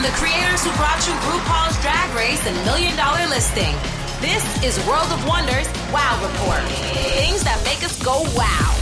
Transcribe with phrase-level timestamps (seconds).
[0.00, 3.74] From the creators who brought you RuPaul's Drag Race and Million Dollar Listing,
[4.22, 6.62] this is World of Wonders Wow Report.
[7.18, 8.74] Things that make us go wow.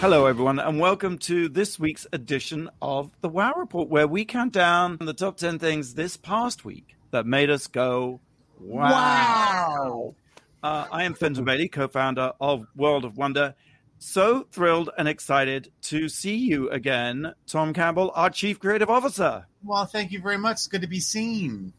[0.00, 4.52] Hello, everyone, and welcome to this week's edition of the Wow Report, where we count
[4.52, 8.20] down the top 10 things this past week that made us go
[8.60, 8.92] wow.
[8.92, 10.14] Wow.
[10.62, 13.56] Uh, I am Fenton Bailey, co founder of World of Wonder.
[14.02, 19.46] So thrilled and excited to see you again, Tom Campbell, our Chief Creative Officer.
[19.62, 20.54] Well, thank you very much.
[20.54, 21.74] It's good to be seen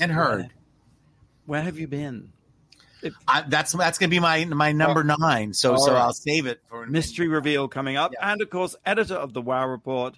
[0.00, 0.50] and heard.
[1.46, 2.32] Where have you been?
[3.26, 5.52] I, that's that's gonna be my my number nine.
[5.52, 6.00] So All so right.
[6.00, 8.12] I'll save it for Mystery reveal coming up.
[8.12, 8.32] Yeah.
[8.32, 10.16] And of course, editor of the Wow Report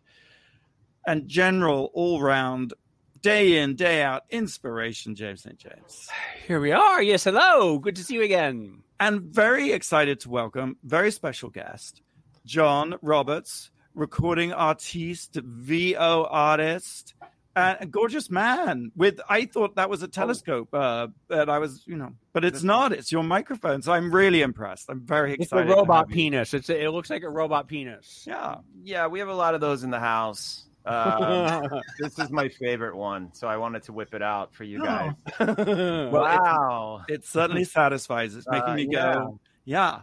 [1.07, 2.75] and general all round,
[3.23, 5.59] day in, day out inspiration, James St.
[5.59, 6.09] James.
[6.47, 7.03] Here we are.
[7.03, 7.79] Yes, hello.
[7.79, 8.83] Good to see you again.
[8.99, 12.01] And very excited to welcome very special guest,
[12.47, 17.15] John Roberts, recording artiste, VO artist,
[17.55, 21.83] and a gorgeous man with I thought that was a telescope, uh, but I was,
[21.87, 22.93] you know, but it's not.
[22.93, 23.83] It's your microphone.
[23.83, 24.89] So I'm really impressed.
[24.89, 25.43] I'm very excited.
[25.43, 25.73] It's excited.
[25.73, 26.55] a robot penis.
[26.55, 28.25] It's a, it looks like a robot penis.
[28.27, 28.57] Yeah.
[28.83, 30.65] Yeah, we have a lot of those in the house.
[30.87, 31.69] Um,
[32.01, 35.13] this is my favorite one, so I wanted to whip it out for you guys.
[35.39, 37.03] Well, wow.
[37.09, 38.35] It certainly satisfies.
[38.37, 40.03] It's making Uh, me go, yeah.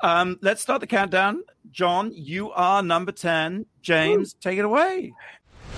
[0.00, 1.42] Um, let's start the countdown.
[1.70, 3.66] John, you are number 10.
[3.80, 5.14] James, take it away.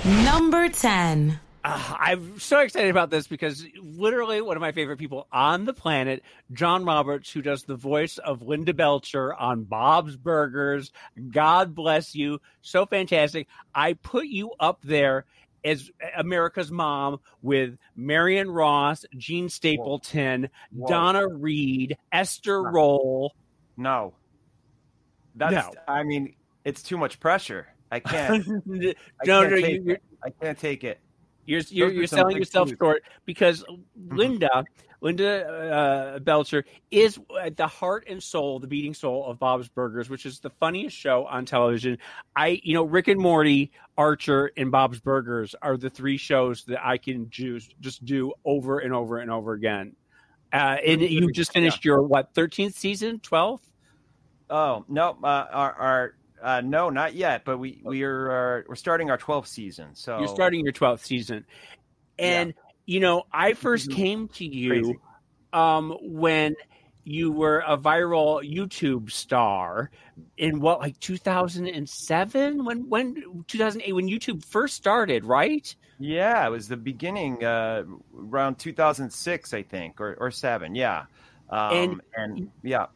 [0.04, 1.38] Number 10.
[1.68, 5.72] Ah, I'm so excited about this because literally one of my favorite people on the
[5.72, 6.22] planet,
[6.52, 10.92] John Roberts, who does the voice of Linda Belcher on Bob's Burgers.
[11.32, 12.40] God bless you.
[12.62, 13.48] So fantastic.
[13.74, 15.24] I put you up there
[15.64, 20.86] as America's mom with Marion Ross, Jean Stapleton, Whoa.
[20.86, 22.70] Donna Reed, Esther Huh.
[22.70, 23.34] Rolle.
[23.76, 24.14] No.
[25.34, 25.72] That's No.
[25.88, 27.66] I mean, it's too much pressure.
[27.90, 28.46] I can't.
[28.66, 30.02] no, I can't you, you're, it.
[30.24, 31.00] I can't take it.
[31.46, 33.64] You're you're, you're selling yourself short because
[34.10, 34.64] Linda
[35.00, 40.10] Linda uh, Belcher is at the heart and soul, the beating soul of Bob's Burgers,
[40.10, 41.98] which is the funniest show on television.
[42.34, 46.84] I you know Rick and Morty, Archer, and Bob's Burgers are the three shows that
[46.84, 49.94] I can just just do over and over and over again.
[50.52, 53.70] Uh, and you just finished your what thirteenth season, twelfth?
[54.48, 57.44] Oh no, uh, our, our uh, no, not yet.
[57.44, 59.94] But we we are uh, we're starting our 12th season.
[59.94, 61.44] So You're starting your twelfth season,
[62.18, 62.54] and
[62.86, 63.94] you know I first Mhm.
[63.94, 65.00] came to you
[65.52, 66.54] um, when
[67.04, 69.90] you were a viral YouTube star
[70.38, 75.74] in what like 2007 when when 2008 when YouTube first started, right?
[75.98, 80.74] Yeah, it was the beginning, uh, around 2006, I think, or or seven.
[80.74, 81.06] Yeah,
[81.48, 82.86] um, And- and, yeah,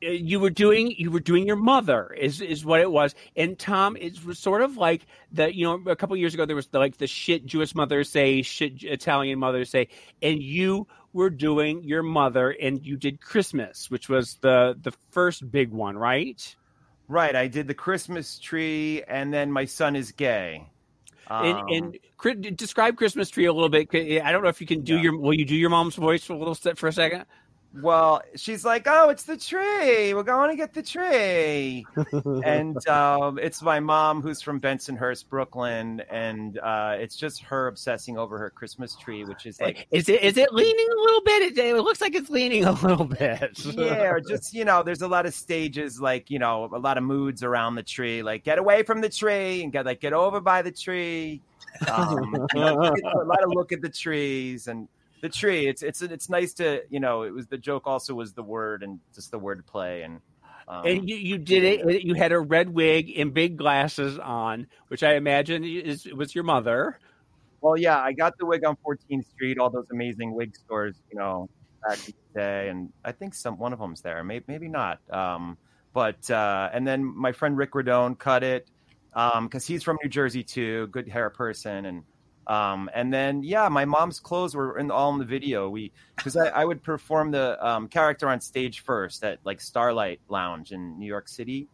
[0.00, 3.14] You were doing you were doing your mother is is what it was.
[3.34, 6.54] And Tom, it was sort of like the you know a couple years ago there
[6.56, 9.88] was the, like the shit Jewish mothers say, shit Italian mothers say,
[10.22, 15.50] and you were doing your mother and you did Christmas, which was the the first
[15.50, 16.54] big one, right?
[17.08, 17.34] right.
[17.34, 20.70] I did the Christmas tree, and then my son is gay.
[21.28, 21.66] and Um,
[22.20, 23.88] and describe Christmas tree a little bit.
[23.94, 25.02] I don't know if you can do Yeah.
[25.02, 25.18] your.
[25.18, 27.24] Will you do your mom's voice for a little for a second?
[27.74, 30.14] Well, she's like, "Oh, it's the tree.
[30.14, 31.84] We're going to get the tree."
[32.44, 38.16] and um, it's my mom who's from Bensonhurst, Brooklyn, and uh, it's just her obsessing
[38.16, 41.58] over her Christmas tree, which is like is it is it leaning a little bit?
[41.58, 43.64] It, looks like it's leaning a little bit.
[43.64, 46.96] yeah, or just you know, there's a lot of stages, like you know, a lot
[46.96, 50.14] of moods around the tree, like get away from the tree and get like get
[50.14, 51.42] over by the tree.
[51.86, 54.88] Um, you know, a lot of look at the trees and
[55.20, 55.66] the tree.
[55.66, 57.22] It's it's it's nice to you know.
[57.22, 57.86] It was the joke.
[57.86, 60.20] Also, was the word and just the word play and.
[60.70, 62.04] Um, and you, you did it.
[62.04, 66.44] You had a red wig and big glasses on, which I imagine is was your
[66.44, 66.98] mother.
[67.62, 71.18] Well, yeah, I got the wig on 14th Street, all those amazing wig stores, you
[71.18, 71.48] know,
[71.86, 75.00] back in the day, and I think some one of them's there, maybe maybe not.
[75.10, 75.56] Um,
[75.92, 78.68] but uh, and then my friend Rick Radone cut it
[79.14, 82.04] because he's from New Jersey too, good hair person, and
[82.48, 85.68] um, and then yeah, my mom's clothes were in all in the video.
[85.68, 90.20] We because I, I would perform the um, character on stage first at like Starlight
[90.28, 91.68] Lounge in New York City,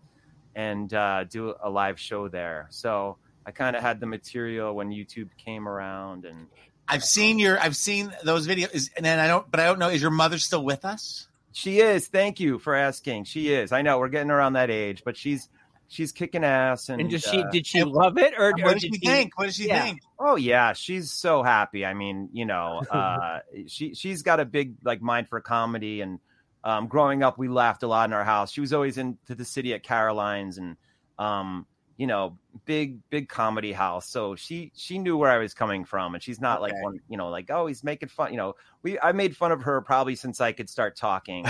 [0.54, 2.66] and uh, do a live show there.
[2.70, 3.18] So.
[3.46, 6.46] I kind of had the material when YouTube came around, and
[6.88, 9.90] I've seen your I've seen those videos and then I don't but I don't know
[9.90, 11.28] is your mother still with us?
[11.54, 12.08] she is.
[12.08, 13.24] Thank you for asking.
[13.24, 13.70] She is.
[13.70, 15.48] I know we're getting around that age, but she's
[15.94, 16.88] she's kicking ass.
[16.88, 19.00] And, And did she uh, did she love it or, or What does did she
[19.00, 19.38] she think?
[19.38, 19.82] What does she yeah.
[19.82, 20.00] think?
[20.18, 21.86] oh yeah, she's so happy.
[21.86, 26.18] I mean, you know, uh, she she's got a big like mind for comedy, and
[26.64, 28.50] um, growing up, we laughed a lot in our house.
[28.52, 30.76] She was always into the city at Caroline's, and
[31.18, 31.66] um,
[31.96, 36.14] you know, big big comedy house, so she she knew where I was coming from,
[36.14, 36.82] and she's not like Okay.
[36.82, 39.62] one you know like oh he's making fun you know we I made fun of
[39.62, 41.44] her probably since I could start talking.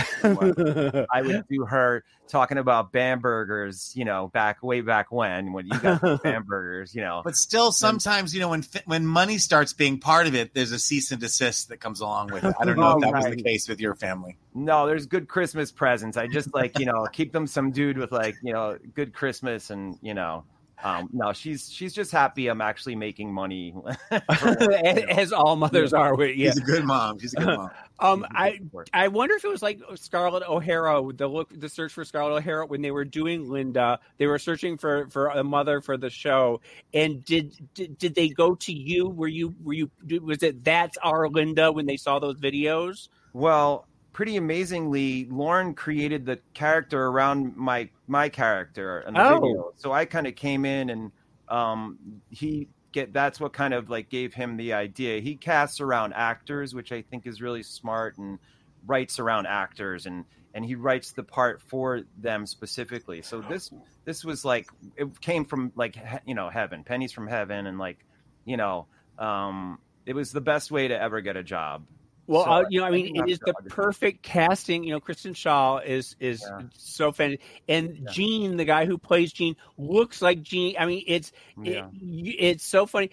[1.12, 5.80] I would do her talking about Bambergers, you know, back way back when when you
[5.80, 7.22] got Bambergers, you know.
[7.24, 10.78] But still, sometimes you know when when money starts being part of it, there's a
[10.78, 12.54] cease and desist that comes along with it.
[12.60, 14.38] I don't know Oh, if that was the case with your family.
[14.54, 16.16] No, there's good Christmas presents.
[16.16, 19.70] I just like, you know, keep them some dude with like, you know, good Christmas
[19.70, 20.44] and, you know,
[20.84, 23.74] um, no, she's she's just happy I'm actually making money.
[24.10, 26.14] as all mothers are.
[26.14, 26.50] With, yeah.
[26.50, 27.18] She's a good mom.
[27.18, 27.70] She's a good mom.
[28.00, 28.60] Um, I
[28.92, 32.66] I wonder if it was like Scarlett O'Hara, the look, the search for Scarlett O'Hara
[32.66, 36.60] when they were doing Linda, they were searching for for a mother for the show.
[36.92, 39.08] And did did, did they go to you?
[39.08, 39.90] Were you were you
[40.20, 43.08] was it that's our Linda when they saw those videos?
[43.32, 49.40] Well, pretty amazingly, Loren created the character around my my character in the Oh.
[49.40, 49.72] video.
[49.76, 51.12] So I kind of came in and
[51.48, 55.20] um he get that's what kind of like gave him the idea.
[55.20, 58.38] He casts around actors, which I think is really smart and
[58.86, 60.24] writes around actors and
[60.54, 63.22] and he writes the part for them specifically.
[63.22, 63.70] So this
[64.06, 65.96] this was like it came from like
[66.26, 67.98] you know heaven, pennies from heaven and like
[68.46, 68.88] you know
[69.18, 71.86] um it was the best way to ever get a job.
[72.26, 74.22] Well, So uh, you know, I I mean, think it that's is the the- perfect
[74.22, 74.84] casting.
[74.84, 76.66] You know, Kristen Schaal is is Yeah.
[76.76, 77.36] so fan,
[77.68, 78.10] and Yeah.
[78.12, 80.76] Gene, the guy who plays Gene, looks like Gene.
[80.78, 81.32] I mean, it's
[81.62, 81.88] Yeah.
[81.92, 83.10] it, it's so funny.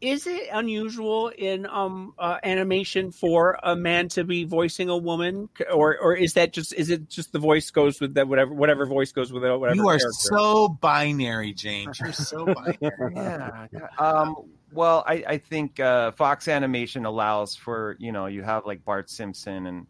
[0.00, 5.48] Is it unusual in um uh, animation for a man to be voicing a woman,
[5.72, 8.86] or or is that just is it just the voice goes with that whatever whatever
[8.86, 9.74] voice goes with it, whatever?
[9.74, 10.12] You are character?
[10.12, 11.98] so binary, James.
[11.98, 13.12] You're so binary.
[13.16, 13.66] yeah.
[13.98, 14.36] Um,
[14.72, 19.10] well, I, I think uh, Fox Animation allows for you know you have like Bart
[19.10, 19.86] Simpson and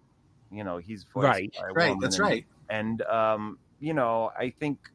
[0.52, 1.54] you know he's Right.
[1.74, 2.46] Right, that's and- right.
[2.70, 4.90] And um, you know I think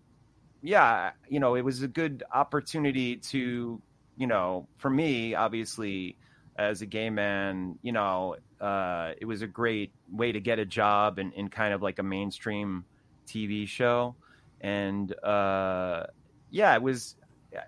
[0.62, 3.82] yeah you know it was a good opportunity to
[4.16, 6.16] you know for me obviously
[6.58, 10.66] as a gay man you know uh, it was a great way to get a
[10.66, 12.86] job in, in kind of like a mainstream
[13.28, 14.16] TV show
[14.62, 16.06] and uh,
[16.52, 17.16] yeah it was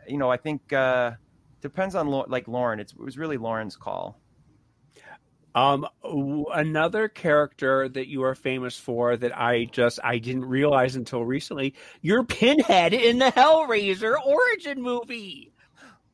[0.07, 0.71] you know I think.
[0.71, 1.11] Uh,
[1.65, 2.79] depends on like Loren.
[2.79, 4.19] It's, it was really Loren's call.
[5.55, 10.95] Um, w- another character that you are famous for that I just I didn't realize
[10.95, 11.73] until recently.
[12.01, 15.53] You're Pinhead in the Hellraiser origin movie.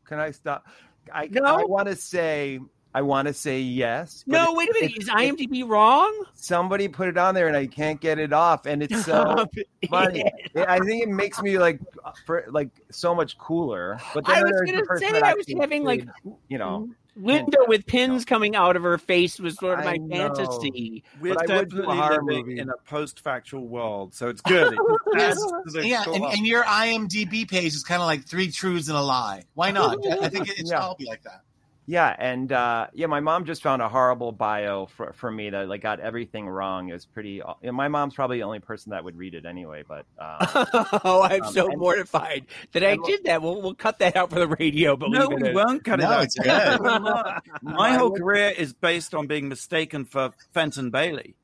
[0.05, 0.67] Can I stop?
[1.11, 1.43] I, No.
[1.43, 2.59] I want to say
[2.93, 4.23] I want to say yes.
[4.27, 4.91] No, wait a minute.
[4.97, 6.25] it- Is IMDb wrong?
[6.33, 9.45] somebody put it on there and I can't get it off, and it's so
[9.89, 10.23] funny.
[10.53, 11.79] It- I think it makes me like
[12.25, 13.97] for like so much cooler.
[14.13, 16.05] But then I was gonna say that I was having like
[16.49, 16.89] you know.
[17.17, 20.33] Linda with pins coming out of her face was sort of I my know.
[20.33, 21.03] fantasy.
[21.19, 22.59] We're But I would do a definitely living movie.
[22.61, 24.71] in a post-factual world, so it's good.
[24.73, 24.79] It
[25.17, 25.31] Yes.
[25.43, 28.87] adds to the Yeah, and, and your IMDb page is kind of like three truths
[28.87, 29.43] and a lie.
[29.55, 29.97] Why not?
[30.09, 30.79] I think it, it should Yeah.
[30.79, 31.41] all be like that.
[31.87, 35.67] Yeah, and uh, yeah, my mom just found a horrible bio for, for me that
[35.67, 36.89] like got everything wrong.
[36.89, 37.41] It was pretty.
[37.61, 39.83] yeah, my mom's probably the only person that would read it anyway.
[39.87, 40.65] But uh,
[41.03, 43.41] oh, I'm Um, so and- mortified that I did that.
[43.41, 44.95] We'll we'll cut that out for the radio.
[44.95, 46.23] But no, we won't cut it No, out.
[46.23, 46.79] it's good.
[47.63, 51.35] My whole career is based on being mistaken for Fenton Bailey,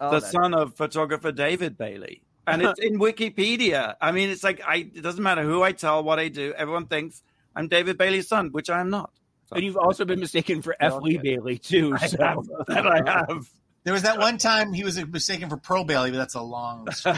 [0.00, 2.22] oh, the that- son of photographer David Bailey.
[2.48, 3.94] And it's in Wikipedia.
[4.00, 6.86] I mean, it's like I it doesn't matter who I tell, what I do, everyone
[6.86, 7.22] thinks
[7.56, 9.10] I'm David Bailey's son, which I am not.
[9.52, 10.94] And you've also been mistaken for F.
[11.00, 11.94] Lee Bailey too.
[12.00, 12.16] I So.
[12.24, 12.38] have,
[12.68, 13.48] that I have.
[13.84, 16.90] There was that one time he was mistaken for Pro Bailey, but that's a long
[16.92, 17.16] story.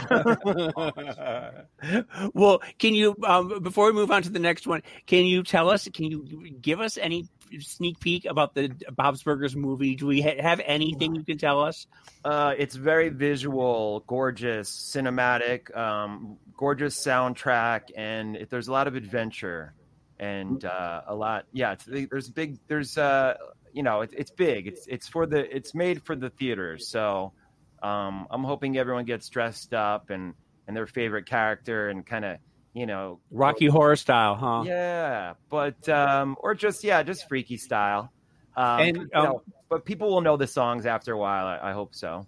[2.33, 4.83] well, can you um, before we move on to the next one?
[5.07, 5.87] Can you tell us?
[5.91, 7.27] Can you give us any
[7.59, 9.95] sneak peek about the Bob's Burgers movie?
[9.95, 11.87] Do we ha- have anything you can tell us?
[12.23, 18.95] Uh, it's very visual, gorgeous, cinematic, um, gorgeous soundtrack, and it, there's a lot of
[18.95, 19.73] adventure
[20.19, 21.45] and uh, a lot.
[21.53, 22.59] Yeah, it's, there's big.
[22.67, 23.35] There's uh,
[23.73, 24.67] you know, it, it's big.
[24.67, 25.55] It's it's for the.
[25.55, 26.89] It's made for the theaters.
[26.89, 27.33] So
[27.81, 30.33] um, I'm hoping everyone gets dressed up and
[30.67, 32.37] and their favorite character and kind of
[32.73, 34.63] you know Rocky Horror style, huh?
[34.65, 38.11] Yeah, but um, or just yeah, just freaky style.
[38.57, 41.45] Um, And, you um, know, but people will know the songs after a while.
[41.45, 42.27] I, I hope so.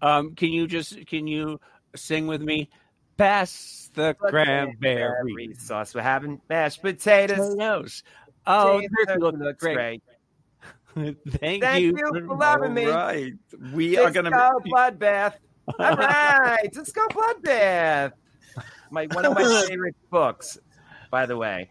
[0.00, 1.60] Um, can you just can you
[1.96, 2.70] sing with me?
[3.16, 5.94] Pass the cranberry sauce.
[5.94, 7.54] We're having mashed potatoes.
[7.54, 8.02] potatoes.
[8.46, 10.02] Oh, good, looks looks great.
[10.94, 11.94] Thank, Thank you.
[11.96, 12.86] you for loving me.
[12.86, 13.32] right.
[13.72, 15.34] We are going to go bloodbath.
[15.78, 18.12] All right, let's go bloodbath.
[18.90, 20.58] My one of my favorite books,
[21.10, 21.70] by the way.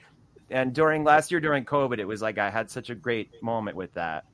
[0.50, 3.78] And during last year during COVID, it was like I had such a great moment
[3.78, 4.26] with that.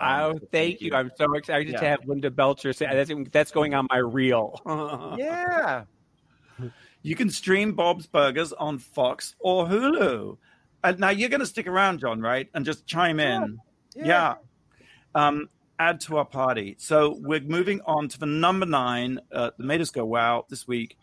[0.00, 0.94] Oh, Um, so thank you.
[0.94, 4.58] I'm so excited to have Linda Belcher say that's, that's going on my reel.
[5.18, 5.84] Yeah.
[7.02, 10.36] You can stream Bob's Burgers on Fox or Hulu.
[10.82, 12.48] Uh, now you're going to stick around, John, right?
[12.54, 13.58] And just chime in.
[13.94, 14.04] Yeah.
[14.06, 14.34] Yeah.
[15.14, 16.76] Um, add to our party.
[16.78, 20.68] So we're moving on to the number nine uh, that made us go wow this
[20.68, 20.96] week.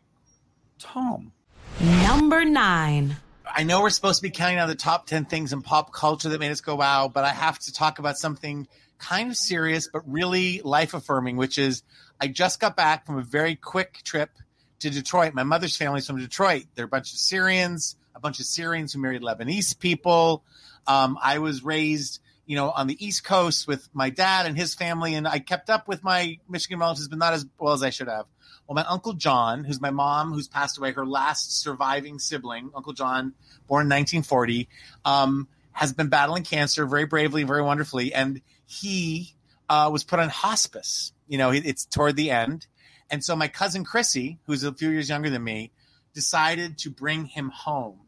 [0.78, 1.32] Tom.
[1.80, 3.18] Number nine.
[3.52, 6.30] I know we're supposed to be counting down the top 10 things in pop culture
[6.30, 8.68] that made us go wow, but I have to talk about something
[9.00, 11.84] kind of serious, but really life affirming, which is
[12.20, 14.32] I just got back from a very quick trip
[14.80, 15.34] to Detroit.
[15.34, 16.66] My mother's family's from Detroit.
[16.76, 20.44] They're a bunch of Syrians, a bunch of Syrians who married Lebanese people.
[20.86, 24.76] Um, I was raised, you know, on the East Coast with my dad and his
[24.76, 27.90] family, and I kept up with my Michigan relatives, but not as well as I
[27.90, 28.26] should have.
[28.68, 32.94] Well, my uncle John, who's my mom, who's passed away, her last surviving sibling, Uncle
[32.94, 33.34] John,
[33.68, 34.68] born in 1940,
[35.06, 39.34] um, has been battling cancer very bravely, very wonderfully, and he
[39.70, 41.14] uh, was put on hospice.
[41.28, 42.68] You know, it's toward the end,
[43.10, 45.72] and so my cousin Chrissy, who's a few years younger than me,
[46.14, 48.00] decided to bring him home,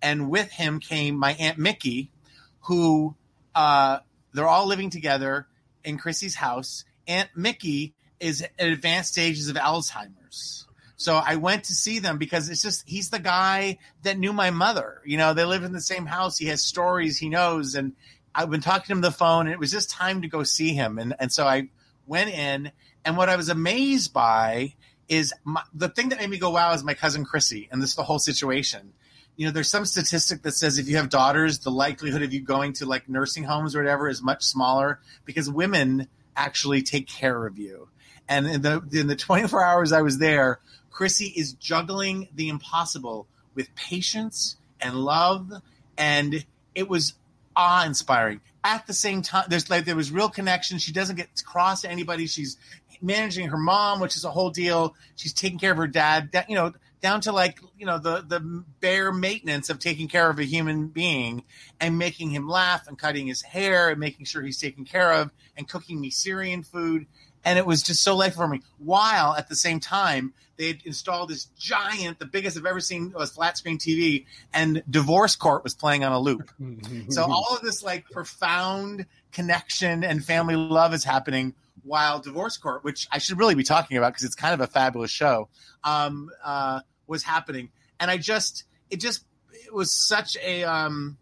[0.00, 2.10] and with him came my aunt Mickey,
[2.62, 3.14] who
[3.54, 3.98] uh,
[4.32, 5.46] they're all living together
[5.84, 6.84] in Chrissy's house.
[7.06, 10.66] Aunt Mickey is at advanced stages of Alzheimer's.
[10.96, 14.50] So I went to see them because it's just he's the guy that knew my
[14.50, 15.00] mother.
[15.06, 16.36] You know, they live in the same house.
[16.36, 17.94] He has stories he knows, and
[18.34, 20.42] I've been talking to him on the phone, and it was just time to go
[20.42, 20.98] see him.
[20.98, 21.70] And and so I
[22.06, 22.70] went in,
[23.04, 24.74] and what I was amazed by
[25.08, 27.94] is my, the thing that made me go wow is my cousin Chrissy, and this
[27.94, 28.92] the whole situation.
[29.36, 32.40] You know, there's some statistic that says if you have daughters, the likelihood of you
[32.40, 37.46] going to like nursing homes or whatever is much smaller because women actually take care
[37.46, 37.88] of you.
[38.28, 43.26] And in the in the 24 hours I was there, Chrissy is juggling the impossible
[43.54, 45.50] with patience and love,
[45.96, 47.14] and it was
[47.56, 48.40] awe inspiring.
[48.62, 50.78] At the same time, there's like there was real connection.
[50.78, 52.26] She doesn't get cross to anybody.
[52.26, 52.58] She's
[53.00, 54.94] managing her mom, which is a whole deal.
[55.16, 56.30] She's taking care of her dad.
[56.48, 58.40] You know, down to like you know the the
[58.80, 61.44] bare maintenance of taking care of a human being
[61.80, 65.30] and making him laugh and cutting his hair and making sure he's taken care of
[65.56, 67.06] and cooking me Syrian food
[67.44, 68.62] and it was just so life affirming.
[68.78, 73.12] While at the same time, they had installed this giant, the biggest I've ever seen
[73.12, 76.50] was flat screen TV, and Divorce Court was playing on a loop.
[77.08, 81.54] so all of this like profound connection and family love is happening
[81.84, 84.66] while Divorce Court, which I should really be talking about because it's kind of a
[84.66, 85.48] fabulous show,
[85.84, 87.70] um, uh, was happening.
[87.98, 89.24] And I just, it just,
[89.66, 91.18] it was such a um,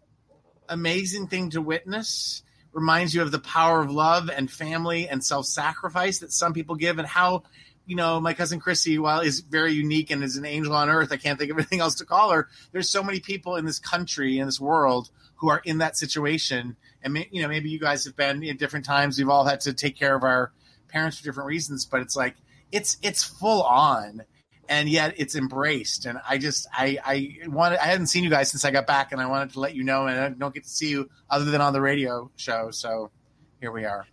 [0.69, 6.21] amazing thing to witness reminds you of the power of love and family and self-sacrifice
[6.21, 7.43] that some people give and how
[7.87, 11.11] you know my cousin chrissy while is very unique and is an angel on earth
[11.11, 13.79] i can't think of anything else to call her there's so many people in this
[13.79, 18.05] country in this world who are in that situation and you know maybe you guys
[18.05, 20.53] have been in different times we've all had to take care of our
[20.89, 22.35] parents for different reasons but it's like
[22.73, 24.23] it's it's full on
[24.69, 26.05] and yet it's embraced.
[26.07, 29.13] And I just I I wanted I hadn't seen you guys since I got back,
[29.13, 30.07] and I wanted to let you know.
[30.07, 32.71] And I don't get to see you other than on the radio show.
[32.71, 33.11] So
[33.61, 34.07] here we are.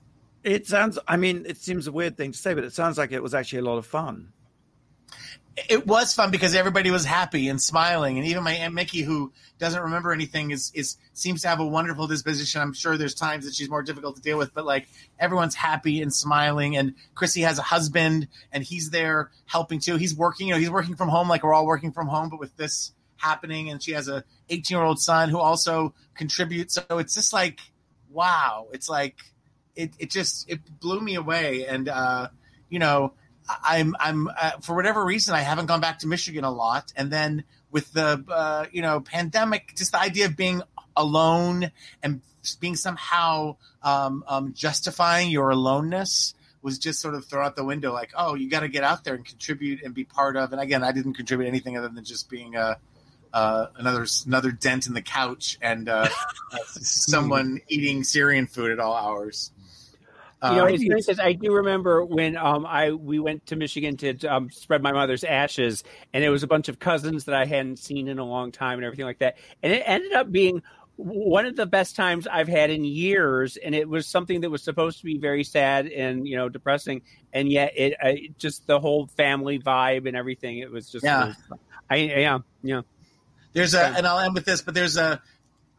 [0.43, 0.97] It sounds.
[1.07, 3.33] I mean, it seems a weird thing to say, but it sounds like it was
[3.33, 4.31] actually a lot of fun.
[5.69, 9.31] It was fun because everybody was happy and smiling, and even my aunt Mickey, who
[9.57, 12.61] doesn't remember anything, is is seems to have a wonderful disposition.
[12.61, 16.01] I'm sure there's times that she's more difficult to deal with, but like everyone's happy
[16.01, 16.75] and smiling.
[16.75, 19.95] And Chrissy has a husband, and he's there helping too.
[19.95, 22.39] He's working, you know, he's working from home like we're all working from home, but
[22.39, 26.73] with this happening, and she has a 18 year old son who also contributes.
[26.73, 27.61] So it's just like,
[28.11, 29.15] wow, it's like
[29.73, 32.27] it it just it blew me away, and uh,
[32.69, 33.13] you know.
[33.47, 37.11] I'm I'm uh, for whatever reason I haven't gone back to Michigan a lot, and
[37.11, 40.61] then with the uh, you know pandemic, just the idea of being
[40.95, 41.71] alone
[42.01, 42.21] and
[42.59, 47.93] being somehow um, um, justifying your aloneness was just sort of thrown out the window.
[47.93, 50.51] Like, oh, you got to get out there and contribute and be part of.
[50.51, 52.77] And again, I didn't contribute anything other than just being a.
[53.33, 56.07] Uh, another another dent in the couch and uh,
[56.67, 59.51] someone eating Syrian food at all hours.
[60.43, 63.55] You know, Um, it's funny because I do remember when um, I we went to
[63.55, 67.35] Michigan to um, spread my mother's ashes, and it was a bunch of cousins that
[67.35, 69.37] I hadn't seen in a long time and everything like that.
[69.63, 70.61] And it ended up being
[70.97, 74.61] one of the best times I've had in years, and it was something that was
[74.61, 77.01] supposed to be very sad and you know depressing,
[77.33, 80.59] and yet it uh, just the whole family vibe and everything.
[80.59, 81.23] It was just, Yeah.
[81.23, 82.81] it was- I yeah yeah.
[83.53, 83.93] There's a, Yeah.
[83.97, 85.21] and I'll end with this, but there's a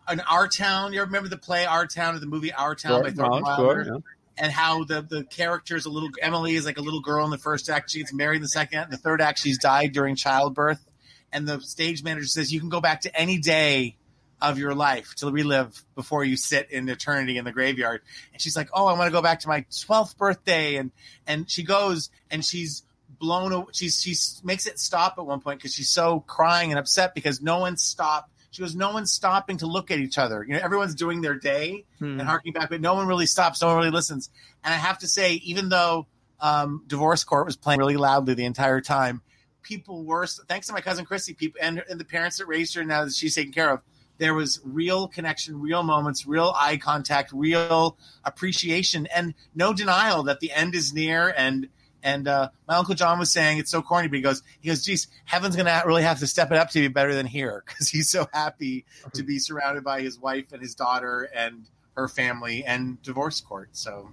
[0.09, 0.93] an Our Town.
[0.93, 4.03] You remember the play Our Town or the movie Our Town by Thornton Wilder?
[4.39, 7.39] And how the the character's a little Emily is like a little girl in the
[7.39, 7.91] first act.
[7.91, 8.91] She gets married in the second.
[8.91, 10.85] The third act, she's died during childbirth,
[11.33, 13.97] and the stage manager says you can go back to any day
[14.43, 18.03] of your life to relive before you sit in eternity in the graveyard.
[18.35, 20.91] And she's like, "Oh, I want to go back to my twelfth birthday," and
[21.27, 22.83] and she goes and she's
[23.19, 23.53] blown.
[23.55, 24.15] aw- She's she
[24.45, 27.79] makes it stop at one point because she's so crying and upset because no one
[27.79, 28.31] stopped.
[28.57, 30.43] She goes, no one's stopping to look at each other.
[30.43, 32.19] You know, everyone's doing their day Hmm.
[32.19, 33.61] and harking back, but no one really stops.
[33.61, 34.31] No one really listens.
[34.65, 36.07] And I have to say, even though
[36.41, 39.21] um, Divorce Court was playing really loudly the entire time,
[39.63, 42.85] people were thanks to my cousin Christy, people and, and the parents that raised her
[42.85, 43.81] now that she's taken care of.
[44.19, 50.41] There was real connection, real moments, real eye contact, real appreciation, and no denial that
[50.41, 51.29] the end is near.
[51.29, 51.69] And
[52.07, 54.85] and uh, my uncle John was saying it's so corny, but he goes, he goes,
[54.85, 57.89] geez, heaven's gonna really have to step it up to be better than here because
[57.89, 62.65] he's so happy to be surrounded by his wife and his daughter and her family
[62.65, 63.71] and divorce court.
[63.73, 64.13] So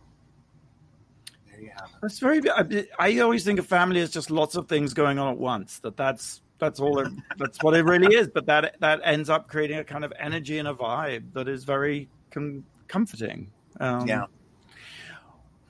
[1.51, 1.95] there you have it.
[2.01, 2.41] That's very.
[2.50, 5.77] I, I always think of family as just lots of things going on at once.
[5.79, 6.97] That that's that's all.
[6.97, 8.27] It, that's what it really is.
[8.27, 11.63] But that that ends up creating a kind of energy and a vibe that is
[11.63, 13.51] very com- comforting.
[13.79, 14.25] Um, Yeah.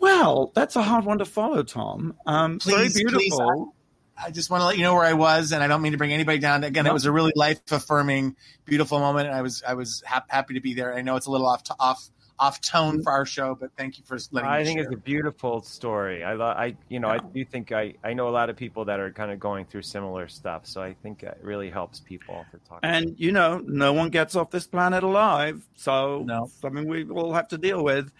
[0.04, 2.14] Well, that's a hard one to follow, Tom.
[2.26, 2.94] Um, Please, very please,
[3.34, 3.74] beautiful.
[4.22, 5.98] I just want to let you know where I was, and I don't mean to
[5.98, 6.66] bring anybody down.
[6.66, 6.90] Again, No.
[6.90, 10.56] it was a really life affirming, beautiful moment, and I was I was hap- happy
[10.56, 10.94] to be there.
[10.94, 13.98] I know it's a little off to, off off tone for our show, but thank
[13.98, 14.88] you for letting me I think share.
[14.88, 16.22] it's a beautiful story.
[16.26, 18.84] I, lo- I, you know, I do think I, I know a lot of people
[18.86, 20.66] that are kind of going through similar stuff.
[20.66, 22.80] So I think it really helps people to talk.
[22.84, 26.50] And you know, no one gets off this planet alive, so No.
[26.60, 28.12] something we all have to deal with.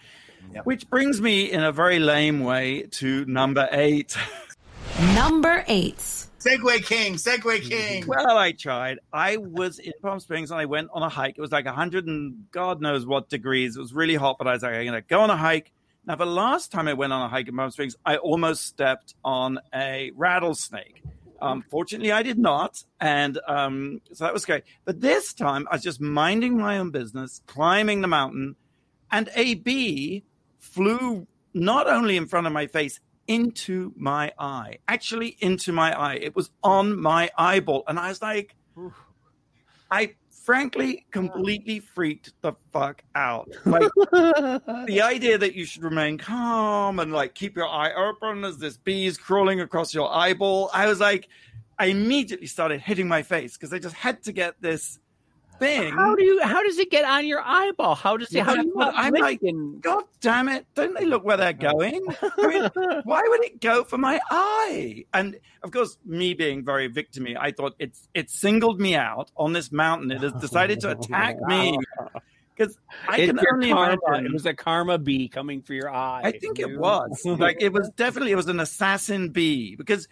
[0.52, 0.66] Yep.
[0.66, 4.16] Which brings me, in a very lame way, to number eight.
[5.14, 6.24] Number eight.
[6.44, 8.06] Segue King, Segue King.
[8.06, 8.98] Well, I tried.
[9.12, 11.38] I was in Palm Springs and I went on a hike.
[11.38, 13.76] It was like 100 and God knows what degrees.
[13.76, 15.72] It was really hot, but I was like, I'm going to go on a hike.
[16.06, 19.14] Now, the last time I went on a hike in Palm Springs, I almost stepped
[19.24, 21.02] on a rattlesnake.
[21.40, 22.84] Um, fortunately, I did not.
[23.00, 24.64] And um, so that was great.
[24.84, 28.56] But this time, I was just minding my own business, climbing the mountain,
[29.10, 30.24] and a bee
[30.64, 34.78] flew not only in front of my face, into my eye.
[34.88, 36.14] Actually, into my eye.
[36.14, 37.84] It was on my eyeball.
[37.86, 38.54] And I was like,
[39.90, 43.48] I frankly completely freaked the fuck out.
[43.64, 48.58] Like, the idea that you should remain calm and like keep your eye open as
[48.58, 50.70] this bee is crawling across your eyeball.
[50.72, 51.28] I was like,
[51.78, 54.98] I immediately started hitting my face because I just had to get this
[55.58, 55.92] thing.
[55.92, 56.40] How do you?
[56.42, 57.94] How does it get on your eyeball?
[57.94, 58.42] How does it?
[58.42, 60.66] how do you I'm like, and- God damn it!
[60.74, 62.06] Don't they look where they're going?
[62.38, 62.70] I mean,
[63.04, 65.04] why would it go for my eye?
[65.14, 69.52] And of course, me being very victimy, I thought it's it singled me out on
[69.52, 70.10] this mountain.
[70.10, 71.78] It has decided to attack me
[72.56, 73.98] because I it's can your only karma.
[74.06, 74.26] imagine.
[74.26, 76.20] It was a karma bee coming for your eye.
[76.24, 80.08] I think it was like it was definitely it was an assassin bee because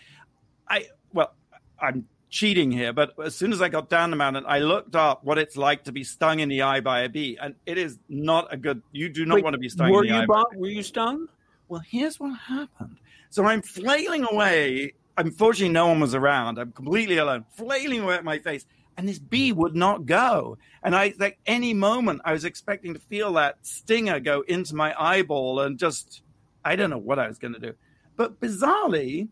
[0.69, 1.35] I well
[1.81, 5.23] I'm cheating here, but as soon as I got down the mountain, I looked up
[5.23, 7.99] what it's like to be stung in the eye by a bee, and it is
[8.09, 8.83] not a good.
[8.91, 10.83] You do not Wait, want to be stung Were in the you bu- Were you
[10.83, 11.29] stung?
[11.69, 12.99] Well, here's what happened.
[13.31, 14.95] So I'm flailing away.
[15.17, 16.59] Unfortunately, no one was around.
[16.59, 18.67] I'm completely alone, flailing away at my face.
[18.97, 20.59] And this bee would not go.
[20.83, 24.95] And I, like, any moment, I was expecting to feel that stinger go into my
[24.99, 26.23] eyeball and just,
[26.63, 27.73] I don't know what I was going to do.
[28.17, 29.29] But bizarrely,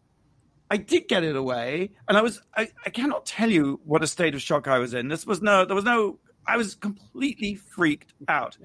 [0.70, 1.90] I did get it away.
[2.08, 4.94] And I was, I, I cannot tell you what a state of shock I was
[4.94, 5.08] in.
[5.08, 8.56] This was no, there was no, I was completely freaked out.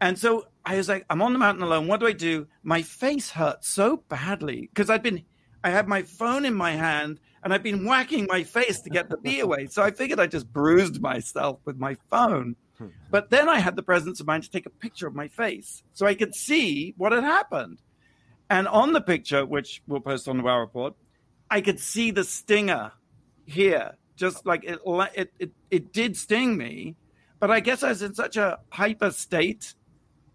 [0.00, 1.88] And so I was like, I'm on the mountain alone.
[1.88, 2.46] What do I do?
[2.62, 5.24] My face hurt so badly because I'd been,
[5.64, 9.10] I had my phone in my hand and I'd been whacking my face to get
[9.10, 9.66] the bee away.
[9.66, 12.54] So I figured I just bruised myself with my phone.
[12.78, 12.86] Hmm.
[13.10, 15.82] But then I had the presence of mind to take a picture of my face
[15.92, 17.80] so I could see what had happened.
[18.48, 20.94] And on the picture, which we'll post on the WoW report,
[21.52, 22.92] I could see the stinger
[23.44, 24.80] here, just like it,
[25.14, 26.96] it, it, it did sting me.
[27.40, 29.74] But I guess I was in such a hyper state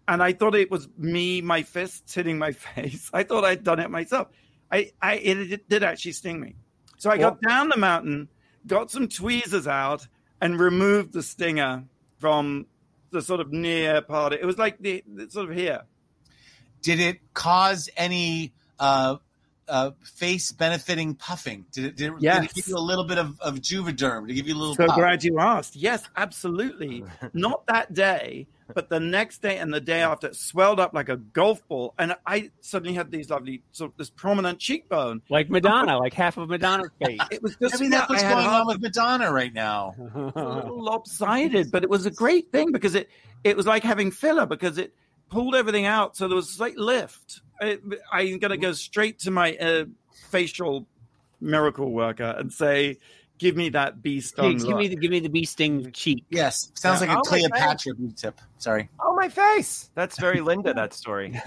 [0.06, 3.10] and I thought it was me, my fists hitting my face.
[3.12, 4.28] I thought I'd done it myself.
[4.70, 6.54] I, I it, it did actually sting me.
[6.98, 8.28] So I got down the mountain,
[8.68, 10.06] got some tweezers out,
[10.40, 11.82] and removed the stinger
[12.18, 12.66] from
[13.10, 14.34] the sort of near part.
[14.34, 15.82] It was like the, the sort of here.
[16.80, 19.16] Did it cause any uh,
[19.68, 21.64] uh, face benefiting puffing?
[21.72, 24.34] Did it, did, it, did it give you a little bit of, of Juvederm to
[24.34, 24.96] give you a little So puff?
[24.96, 25.76] glad you asked.
[25.76, 27.04] Yes, absolutely.
[27.32, 31.08] Not that day, but the next day and the day after, it swelled up like
[31.08, 35.22] a golf ball, and I suddenly had these lovely, sort of this prominent cheekbone.
[35.30, 37.20] Like Madonna, like half of Madonna's face.
[37.30, 39.94] It was just I mean, that's what's going on with Madonna right now.
[40.14, 43.08] a little lopsided, but it was a great thing because it
[43.44, 44.94] it was like having filler because it
[45.30, 47.40] pulled everything out, so there was a slight lift.
[47.60, 47.78] I,
[48.12, 49.84] I'm going to go straight to my uh,
[50.30, 50.86] facial
[51.40, 52.98] miracle worker and say,
[53.38, 54.58] "Give me that bee sting.
[54.58, 56.24] give me the give me the bee sting cheek.
[56.30, 57.08] Yes, sounds Yeah.
[57.08, 58.40] like a Oh, Cleopatra beauty tip.
[58.58, 58.88] Sorry.
[59.00, 59.90] Oh, my face.
[59.94, 61.40] That's very Linda, that story.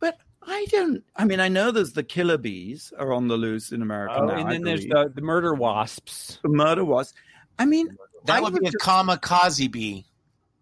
[0.00, 1.04] But I don't.
[1.14, 4.26] I mean, I know there's the killer bees are on the loose in America Oh,
[4.26, 4.34] now.
[4.36, 6.38] and then there's the, the murder wasps.
[6.42, 7.14] the murder wasps.
[7.58, 10.04] I mean, That I would be a just- kamikaze bee.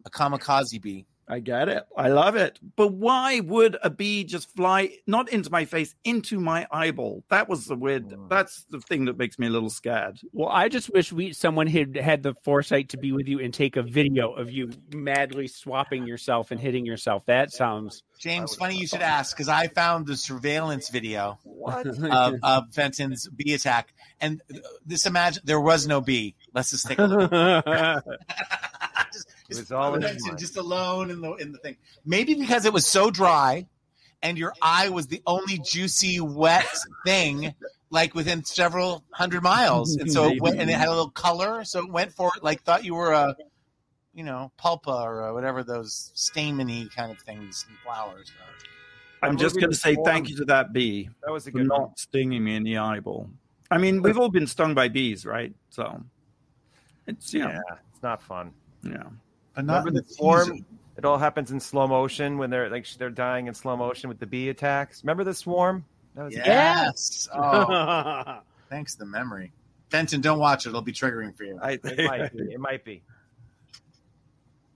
[0.05, 1.07] A kamikaze bee.
[1.31, 1.85] I get it.
[1.97, 2.59] I love it.
[2.75, 7.23] But why would a bee just fly not into my face, into my eyeball?
[7.31, 8.09] That was the weird.
[8.09, 8.29] Mm.
[8.29, 10.19] That's the thing that makes me a little scared.
[10.33, 13.55] Well, I just wish we someone had had the foresight to be with you and
[13.55, 17.27] take a video of you madly swapping yourself and hitting yourself.
[17.27, 22.75] That sounds James, funny you should ask because I found the surveillance video of, of
[22.75, 24.43] Fenton's bee attack, and
[24.85, 26.35] this imagine there was no bee.
[26.53, 27.33] Let's just take a look.
[29.51, 30.39] just, It was all in his mind.
[30.39, 31.77] just alone in the in the thing.
[32.07, 33.67] Maybe because it was so dry,
[34.23, 36.67] and your eye was the only juicy, wet
[37.05, 37.55] thing,
[37.91, 41.65] like within several hundred miles, and so it went, and it had a little color,
[41.65, 42.43] so it went for it.
[42.43, 43.35] Like thought you were a,
[44.15, 48.33] you know, pulpa or uh whatever those stameny kind of things and flowers.
[48.41, 48.47] are.
[49.29, 50.07] I'm That just going to say warm.
[50.07, 51.81] thank you to that bee That was a for good one.
[51.81, 53.29] not stinging me in the eyeball.
[53.71, 55.53] I mean, we've all been stung by bees, right?
[55.69, 56.03] So
[57.07, 57.61] it's you know, Yeah,
[57.93, 58.53] it's not fun.
[58.83, 59.03] yeah.
[59.55, 60.45] But not Remember in the the swarm?
[60.45, 60.65] season.
[60.97, 64.19] It all happens in slow motion when they're like they're dying in slow motion with
[64.19, 65.03] the bee attacks.
[65.03, 65.85] Remember the swarm?
[66.15, 67.29] That was Yes.
[67.35, 69.53] Oh, thanks the memory.
[69.89, 70.71] Fenton, don't watch it.
[70.71, 71.59] It'll be triggering for you.
[71.61, 72.43] I, It might be.
[72.53, 73.03] It might be.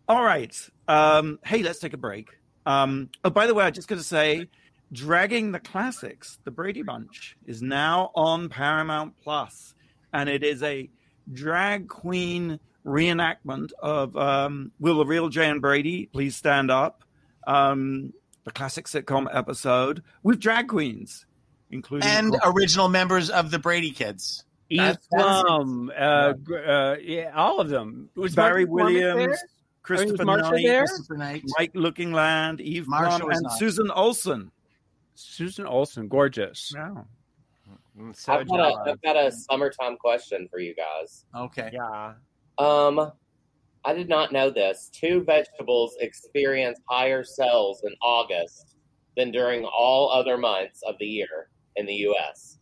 [0.08, 0.56] All right.
[0.88, 2.28] Um, hey, let's take a break.
[2.66, 4.48] Um, oh, by the way, I'm just going to say,
[4.92, 9.74] Dragging the Classics, the Brady Bunch, is now on Paramount Plus,
[10.12, 10.88] and it is a
[11.32, 17.03] drag queen reenactment of um, Will the Real Jan Brady Please Stand Up,
[17.47, 18.12] um,
[18.44, 21.27] the classic sitcom episode with drag queens,
[21.70, 24.44] including And original members of the Brady Kids.
[24.70, 28.09] Eve That's- that's- Plumb, uh, gr- uh, yeah, all of them.
[28.16, 29.14] Was Barry Martin McCormick there?
[29.14, 29.38] Williams,
[29.83, 30.87] Christopher Marsha Knight, there?
[30.87, 31.42] Christopher Knight.
[31.59, 33.59] Mike Lookinland, Eve Marsha Plumb, and not.
[33.59, 34.51] Susan Olsen.
[35.14, 36.73] Susan Olsen, gorgeous.
[36.75, 36.94] Yeah.
[37.99, 41.25] Mm, So I've, got a, I've got a summertime question for you guys.
[41.37, 41.70] Okay.
[41.73, 42.14] yeah.
[42.59, 43.12] Um,
[43.85, 44.90] I did not know this.
[44.93, 48.77] Two vegetables experience higher sales in August
[49.17, 52.59] than during all other months of the year in the U.S.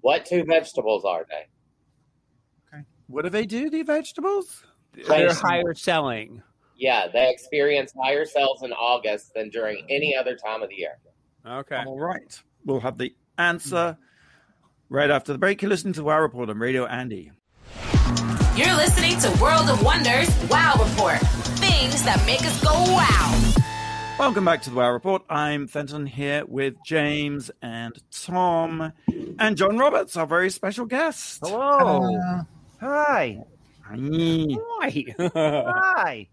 [0.00, 2.76] What two vegetables are they?
[2.76, 2.84] Okay.
[3.06, 4.64] What do they do, the vegetables?
[5.06, 6.42] They're higher selling.
[6.78, 10.98] Yeah, they experience higher sales in August than during any other time of the year.
[11.46, 11.82] Okay.
[11.86, 12.40] All right.
[12.64, 13.96] We'll have the answer
[14.88, 15.62] right after the break.
[15.62, 17.32] You're listening to Wow Report on Radio Andy.
[18.56, 21.18] You're listening to World of Wonders Wow Report.
[21.58, 23.52] Things that make us go wow.
[24.18, 25.20] Welcome back to the Wow Report.
[25.28, 28.94] I'm Fenton here with James and Tom
[29.38, 31.40] and John Roberts, our very special guest.
[31.44, 32.16] Hello.
[32.16, 32.44] Uh,
[32.80, 33.44] Hi.
[33.82, 33.96] Hi.
[33.98, 35.04] Why?
[35.34, 36.28] Hi.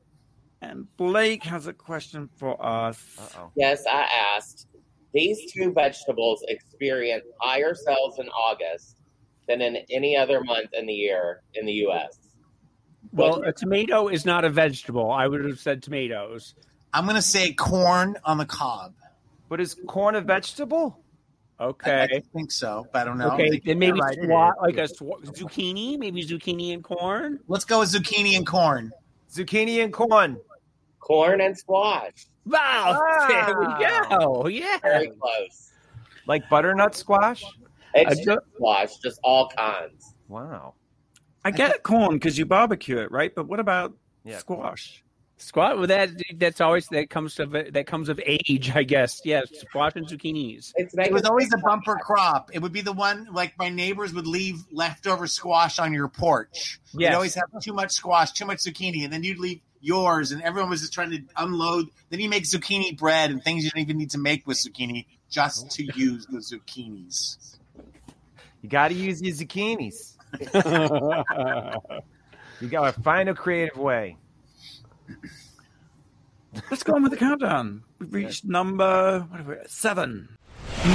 [0.62, 3.04] And Blake has a question for us.
[3.20, 3.52] Uh oh.
[3.58, 4.08] Yes, I
[4.38, 4.68] asked.
[5.14, 9.03] These two vegetables experience higher sales in August
[9.48, 12.18] than in any other month in the year in the U.S.
[13.12, 15.12] well, a tomato is not a vegetable.
[15.12, 16.56] I would have said tomatoes.
[16.94, 18.94] I'm going to say corn on the cob.
[19.50, 21.00] But is corn a vegetable?
[21.60, 22.08] Okay.
[22.12, 23.32] I think so, but I don't know.
[23.32, 26.84] Okay, think- then maybe you're right, it swa- like a swa- zucchini, maybe zucchini and
[26.84, 27.40] corn.
[27.48, 28.92] Let's go with zucchini and corn.
[29.32, 30.38] Zucchini and corn.
[31.00, 32.26] Corn and squash.
[32.46, 34.48] Wow, there we go.
[34.48, 34.78] Yeah.
[34.82, 35.72] Very close.
[36.28, 37.44] Like butternut squash?
[37.94, 40.14] It's I just don't- squash, just all kinds.
[40.28, 40.74] Wow.
[41.46, 43.34] I get corn because you barbecue it, right?
[43.36, 44.38] But what about Yeah.
[44.38, 45.04] squash?
[45.38, 46.10] Squat with that.
[46.36, 49.20] That's always that comes of that comes of age, I guess.
[49.26, 50.72] Yes, squash and zucchinis.
[50.76, 52.52] It's It was always a bumper crop.
[52.54, 56.80] It would be the one like my neighbors would leave leftover squash on your porch.
[56.94, 60.42] You'd always have too much squash, too much zucchini, and then you'd leave yours, and
[60.42, 61.88] everyone was just trying to unload.
[62.10, 65.08] Then you make zucchini bread and things you don't even need to make with zucchini
[65.30, 65.98] just to oh.
[65.98, 67.58] use the zucchinis.
[68.64, 70.16] You got to use your zucchinis.
[72.62, 74.16] You got to find a creative way.
[76.72, 77.84] Let's go on with the countdown.
[78.00, 80.38] We've reached number what we, seven.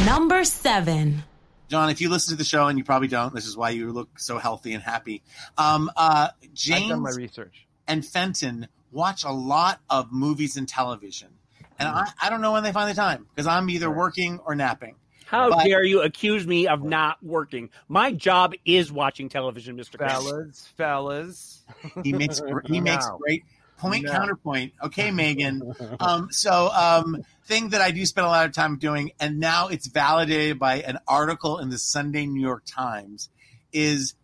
[0.07, 1.25] Number seven.
[1.69, 3.93] John, if you listen to the show, and you probably don't, this is why you
[3.93, 5.23] look so healthy and happy.
[5.59, 7.67] Um, uh, I've done my James research.
[7.87, 11.29] and Fenton watch a lot of movies and television.
[11.79, 14.55] And I, I don't know when they find the time because I'm either working or
[14.55, 14.95] napping.
[15.29, 17.69] How But- dare you accuse me of not working?
[17.87, 19.99] My job is watching television, Mister.
[19.99, 21.63] Fellas, fellas.
[22.03, 23.19] He makes he makes No.
[23.19, 23.45] great
[23.77, 24.11] point No.
[24.13, 24.73] counterpoint.
[24.83, 25.75] Okay, Megan.
[26.01, 29.69] Um, so um, thing that I do spend a lot of time doing, and now
[29.69, 33.29] it's validated by an article in the Sunday New York Times,
[33.71, 34.15] is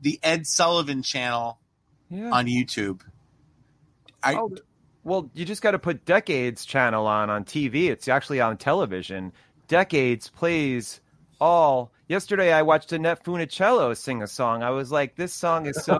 [0.00, 1.60] the Ed Sullivan channel
[2.10, 2.30] Yeah.
[2.32, 3.02] on YouTube.
[4.24, 4.50] I, Oh,
[5.04, 7.88] well, you just got to put Decades channel on on TV.
[7.90, 9.32] It's actually on television.
[9.72, 11.00] Decades plays
[11.40, 11.92] all.
[12.06, 14.62] Yesterday, I watched Annette Funicello sing a song.
[14.62, 15.96] I was like, this song is so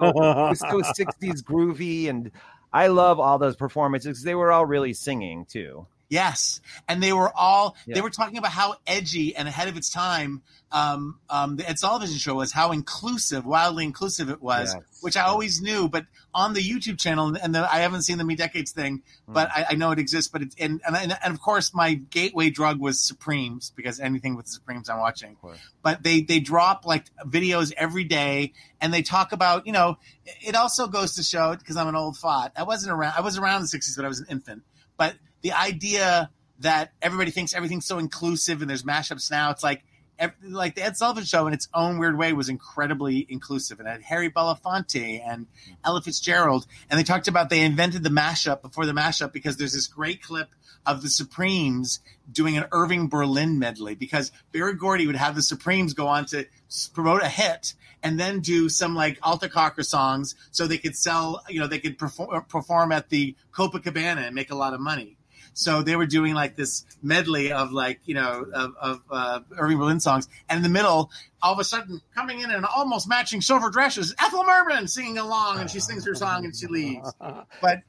[0.50, 2.30] it's so 60s groovy, and
[2.74, 4.22] I love all those performances.
[4.22, 5.86] They were all really singing too.
[6.12, 7.94] Yes, and they were all Yeah.
[7.94, 10.42] they were talking about how edgy and ahead of its time.
[10.70, 14.84] Um, um, the Ed Sullivan Show was how inclusive, wildly inclusive it was, Yes.
[15.00, 15.88] which I always knew.
[15.88, 19.48] But on the YouTube channel, and the, I haven't seen the Me Decades thing, but
[19.54, 20.30] I, I know it exists.
[20.30, 24.48] But it's and, and and of course my gateway drug was Supremes because anything with
[24.48, 25.38] Supremes I'm watching.
[25.82, 29.96] But they they drop like videos every day, and they talk about you know.
[30.42, 32.52] It also goes to show because I'm an old fart.
[32.54, 33.14] I wasn't around.
[33.16, 34.62] I was around in the '60s, but I was an infant.
[34.98, 39.82] But the idea that everybody thinks everything's so inclusive and there's mashups now, it's like
[40.18, 43.88] ev- like the Ed Sullivan Show in its own weird way was incredibly inclusive, and
[43.88, 45.46] had Harry Belafonte and
[45.84, 49.72] Ella Fitzgerald, and they talked about they invented the mashup before the mashup because there's
[49.72, 50.48] this great clip
[50.86, 52.00] of the Supremes
[52.30, 56.46] doing an Irving Berlin medley because Berry Gordy would have the Supremes go on to
[56.92, 61.42] promote a hit and then do some like Alta Cocker songs so they could sell,
[61.48, 65.16] you know, they could perform, perform at the Copacabana and make a lot of money.
[65.54, 69.78] So they were doing like this medley of like you know of, of uh, Irving
[69.78, 71.10] Berlin songs, and in the middle,
[71.42, 75.58] all of a sudden, coming in in almost matching silver dresses, Ethel Merman singing along,
[75.58, 77.12] and she sings her song and she leaves.
[77.60, 77.80] But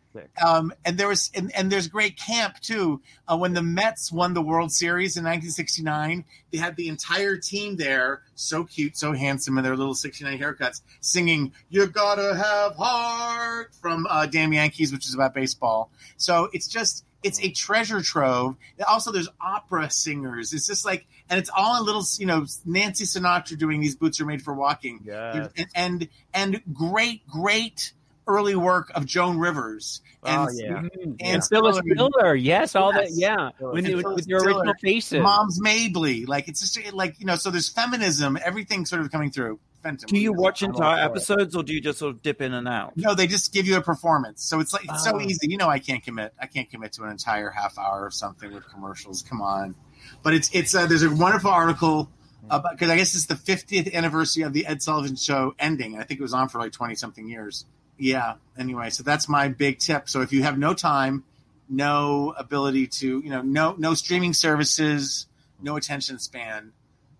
[0.44, 3.02] um, and there was and, and there's great camp too.
[3.28, 7.78] Uh, when the Mets won the World Series in 1969, they had the entire team
[7.78, 13.74] there, so cute, so handsome, in their little 69 haircuts, singing "You Gotta Have Heart"
[13.82, 15.92] from uh, Damn Yankees, which is about baseball.
[16.18, 18.56] So it's just it's a treasure trove.
[18.88, 20.54] Also, there's opera singers.
[20.54, 24.20] It's just like, and it's all in little, you know, Nancy Sinatra doing these boots
[24.22, 25.00] are made for walking.
[25.06, 25.50] Yes.
[25.58, 27.94] And, and and great, great
[28.28, 30.02] early work of Joan Rivers.
[30.24, 30.68] Oh, and, Oh, yeah.
[30.74, 31.02] Mm-hmm.
[31.02, 33.10] and, And Phyllis Sullivan, Miller, yes, all Yes.
[33.10, 34.76] that, yeah, Phyllis with, with, with your original Diller.
[34.82, 35.22] faces.
[35.22, 36.26] Moms Mabley.
[36.26, 37.36] Like it's just like you know.
[37.36, 38.38] So there's feminism.
[38.44, 39.60] Everything sort of coming through.
[39.84, 42.68] Fenton, Do you watch entire episodes or do you just sort of dip in and
[42.68, 42.96] out?
[42.96, 44.44] No, they just give you a performance.
[44.44, 45.22] So it's like it's so Oh.
[45.22, 45.48] easy.
[45.50, 46.34] You know, I can't commit.
[46.42, 49.22] I can't commit to an entire half hour of something with commercials.
[49.22, 49.76] Come on.
[50.24, 52.10] But it's it's uh, there's a wonderful article
[52.50, 56.00] about because I guess it's the 50th anniversary of the Ed Sullivan Show ending.
[56.00, 57.66] I think it was on for like 20 something years.
[57.98, 58.36] Yeah.
[58.58, 60.10] Anyway, so that's my big tip.
[60.10, 61.24] So if you have no time,
[61.70, 65.28] no ability to, you know, no no streaming services,
[65.62, 66.72] no attention span,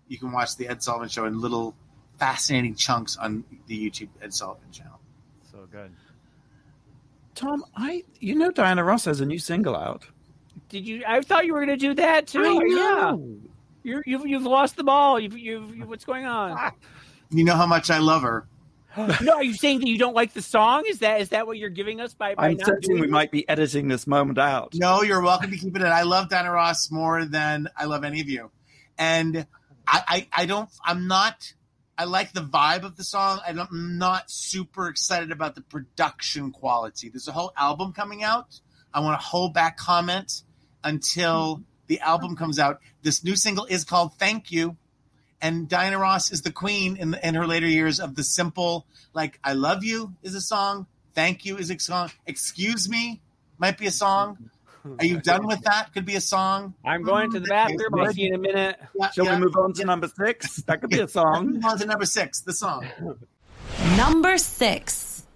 [0.08, 1.74] you can watch the Ed Sullivan Show in little
[2.24, 4.98] fascinating chunks on the YouTube Ed Sullivan channel.
[5.52, 5.92] So good.
[7.34, 10.06] Tom, I you know Diana Ross has a new single out.
[10.70, 11.04] Did you?
[11.06, 12.42] I thought you were going to do that too.
[12.42, 13.16] I Yeah,
[13.82, 15.20] you're, you've you've lost the ball.
[15.20, 16.72] You've, you've, you what's going on?
[17.30, 18.46] You know how much I love her.
[19.22, 20.84] no, are you saying that you don't like the song?
[20.86, 23.06] Is that is that what you're giving us by, by I'm not sensing doing we
[23.08, 23.10] it?
[23.10, 24.72] might be editing this moment out.
[24.74, 25.88] No, you're welcome to keep it in.
[25.88, 28.52] I love Diana Ross more than I love any of you.
[28.96, 29.46] And
[29.88, 31.52] I, I, I don't, I'm not,
[31.96, 33.40] I like the vibe of the song.
[33.46, 37.08] I'm not super excited about the production quality.
[37.08, 38.60] There's a whole album coming out.
[38.92, 40.42] I want to hold back comment
[40.82, 42.80] until the album comes out.
[43.02, 44.76] This new single is called Thank You.
[45.40, 48.86] And Diana Ross is the queen in, the, in her later years of the simple,
[49.12, 50.86] like, I love you is a song.
[51.14, 52.10] Thank you is a song.
[52.26, 53.20] Excuse me
[53.58, 54.50] might be a song.
[54.98, 55.92] Are you done with that?
[55.94, 56.74] Could be a song.
[56.84, 57.94] I'm going to the bathroom.
[57.98, 58.76] I'll see you in a minute.
[58.94, 59.36] Yeah, Shall yeah.
[59.36, 60.56] we move on to number six?
[60.62, 61.52] That could be a song.
[61.52, 62.86] Move on to number six, the song.
[63.96, 65.26] Number six.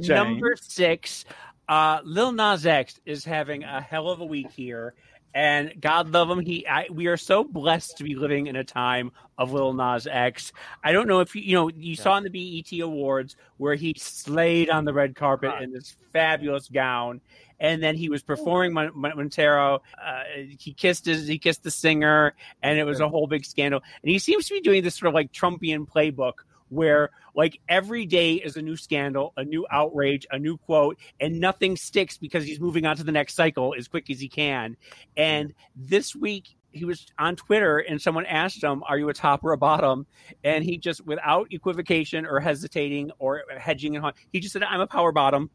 [0.00, 0.16] Jane.
[0.16, 1.24] Number six,
[1.68, 4.94] uh, Lil Nas X is having a hell of a week here,
[5.34, 6.40] and God love him.
[6.40, 10.08] He, I, we are so blessed to be living in a time of Lil Nas
[10.10, 10.52] X.
[10.82, 13.94] I don't know if you, you know, you saw in the BET Awards where he
[13.96, 17.20] slayed on the red carpet in this fabulous gown.
[17.60, 19.82] And then he was performing Mon- Mon- Montero.
[20.02, 20.22] Uh,
[20.58, 23.80] he kissed his, he kissed the singer, and it was a whole big scandal.
[24.02, 26.34] And he seems to be doing this sort of like Trumpian playbook
[26.68, 31.40] where like every day is a new scandal, a new outrage, a new quote, and
[31.40, 34.76] nothing sticks because he's moving on to the next cycle as quick as he can.
[35.16, 39.44] And this week he was on Twitter and someone asked him, Are you a top
[39.44, 40.06] or a bottom?
[40.42, 44.86] And he just, without equivocation or hesitating or hedging and he just said, I'm a
[44.86, 45.50] power bottom.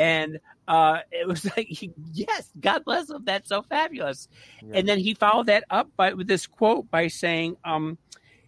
[0.00, 1.68] And uh, it was like,
[2.12, 3.22] yes, God bless him.
[3.24, 4.28] That's so fabulous.
[4.72, 7.98] And then he followed that up by with this quote by saying, um,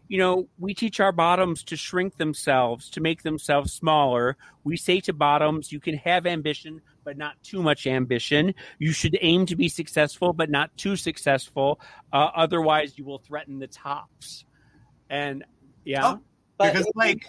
[0.08, 4.36] you know, we teach our bottoms to shrink themselves, to make themselves smaller.
[4.64, 8.54] We say to bottoms, you can have ambition, but not too much ambition.
[8.78, 11.80] You should aim to be successful, but not too successful.
[12.12, 14.44] Uh, otherwise, you will threaten the tops.
[15.08, 15.44] And
[15.84, 16.20] yeah, Oh,
[16.58, 17.26] But because like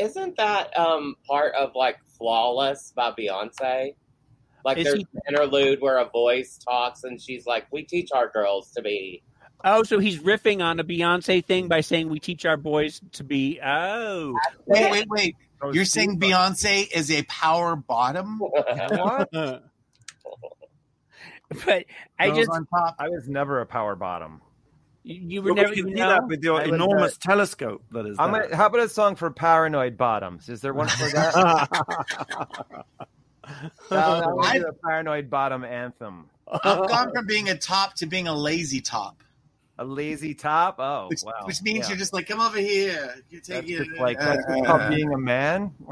[0.00, 3.94] isn't that um, part of like Flawless by Beyonce?
[4.64, 8.10] Like Is there's he- an interlude where a voice talks and she's like, "We teach
[8.12, 9.22] our girls to be
[9.64, 13.24] Oh, so he's riffing on a Beyonce thing by saying we teach our boys to
[13.24, 13.60] be.
[13.62, 14.34] Oh,
[14.66, 15.36] Wait, wait, wait.
[15.72, 16.18] You're saying.
[16.18, 18.40] Beyonce is a power bottom?
[18.90, 19.28] What?
[21.64, 21.84] but
[22.18, 22.96] I Girls just on top.
[22.98, 24.40] I was never a power bottom.
[25.02, 26.08] You you were never we you see know?
[26.08, 28.42] that with your I would enormous telescope that is I'm there.
[28.44, 30.48] gonna, how about a song for paranoid bottoms?
[30.48, 32.84] Is there one for that?
[33.90, 36.28] no, no, we'll do a paranoid bottom anthem.
[36.52, 39.22] I've gone from being a top to being a lazy top,
[39.78, 40.76] A lazy top?
[40.78, 41.32] Oh, which, wow.
[41.44, 41.88] which means Yeah.
[41.90, 43.14] you're just like, come over here.
[43.30, 43.98] You That's take just it.
[44.00, 44.88] like uh, that's just uh, called uh.
[44.90, 45.72] being a man.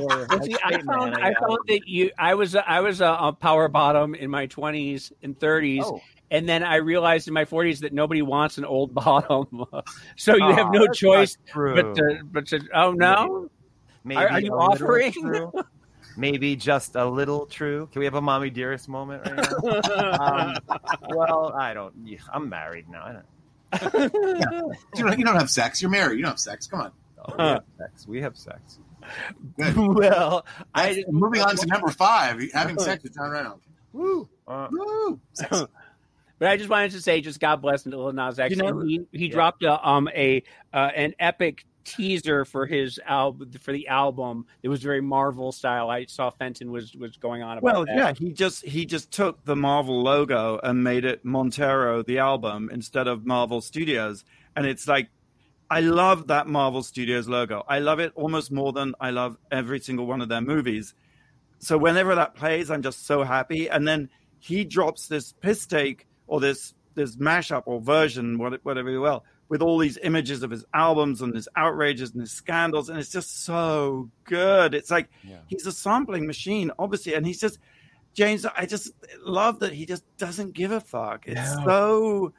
[0.00, 1.38] Or Well, see, I found man, I guess.
[1.40, 5.38] found that you I was I was a, a power bottom in my twenties and
[5.38, 6.00] thirties, Oh,
[6.34, 9.64] and then I realized in my forties that nobody wants an old bottom,
[10.16, 13.48] so you have no choice but to, but to oh no,
[14.04, 15.12] Maybe Are- are you offering?
[16.16, 17.88] Maybe just a little true.
[17.90, 20.20] Can we have a mommy dearest moment right now?
[20.20, 20.56] um,
[21.08, 21.92] well, I don't.
[22.04, 23.02] yeah, I'm married now.
[23.04, 24.12] I don't.
[24.94, 25.82] You don't, you don't have sex.
[25.82, 26.16] You're married.
[26.18, 26.68] You don't have sex.
[26.68, 26.92] Come on.
[27.18, 28.06] Oh, we have sex.
[28.06, 28.78] We have sex.
[29.58, 29.76] Good.
[29.76, 33.64] well I moving on to number five, having sex with John Reynolds.
[33.92, 34.28] Woo.
[34.46, 35.20] Uh, Woo!
[35.32, 35.64] Sex.
[36.44, 38.54] But I just wanted to say, just God bless Lil Nas X.
[38.54, 39.32] You know- he he Yeah.
[39.32, 40.42] dropped a um a
[40.74, 44.44] uh, an epic teaser for his album for the album.
[44.62, 45.88] It was very Marvel style.
[45.88, 47.96] I saw Fenton was was going on about Well, that.
[47.96, 52.68] yeah, he just he just took the Marvel logo and made it Montero the album
[52.70, 54.22] instead of Marvel Studios,
[54.54, 55.08] and it's like
[55.70, 57.64] I love that Marvel Studios logo.
[57.66, 60.92] I love it almost more than I love every single one of their movies.
[61.58, 63.70] So whenever that plays, I'm just so happy.
[63.70, 69.00] And then he drops this piss take or this this mashup or version, whatever you
[69.00, 72.98] will, with all these images of his albums and his outrages and his scandals, and
[72.98, 74.74] it's just so good.
[74.74, 75.38] It's like Yeah.
[75.46, 77.58] he's a sampling machine, obviously, and he's just
[78.14, 78.46] James.
[78.46, 78.92] I just
[79.24, 81.24] love that he just doesn't give a fuck.
[81.26, 81.64] It's No.
[81.66, 82.32] so.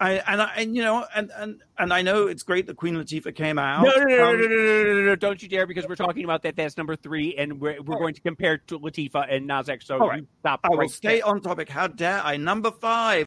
[0.00, 2.94] I and I and you know and and and I know it's great that Queen
[2.96, 3.84] Latifah came out.
[3.84, 5.94] No, no, no, no, Um, no, no, no, no, no, Don't you dare, because we're
[5.94, 6.56] talking about that.
[6.56, 9.86] That's number three, and we're, we're going to compare to Latifah and Nas X.
[9.86, 10.20] So All right.
[10.20, 10.60] you stop.
[10.64, 11.26] I will stay there.
[11.26, 11.68] on topic.
[11.68, 12.38] How dare I?
[12.38, 13.26] Number five.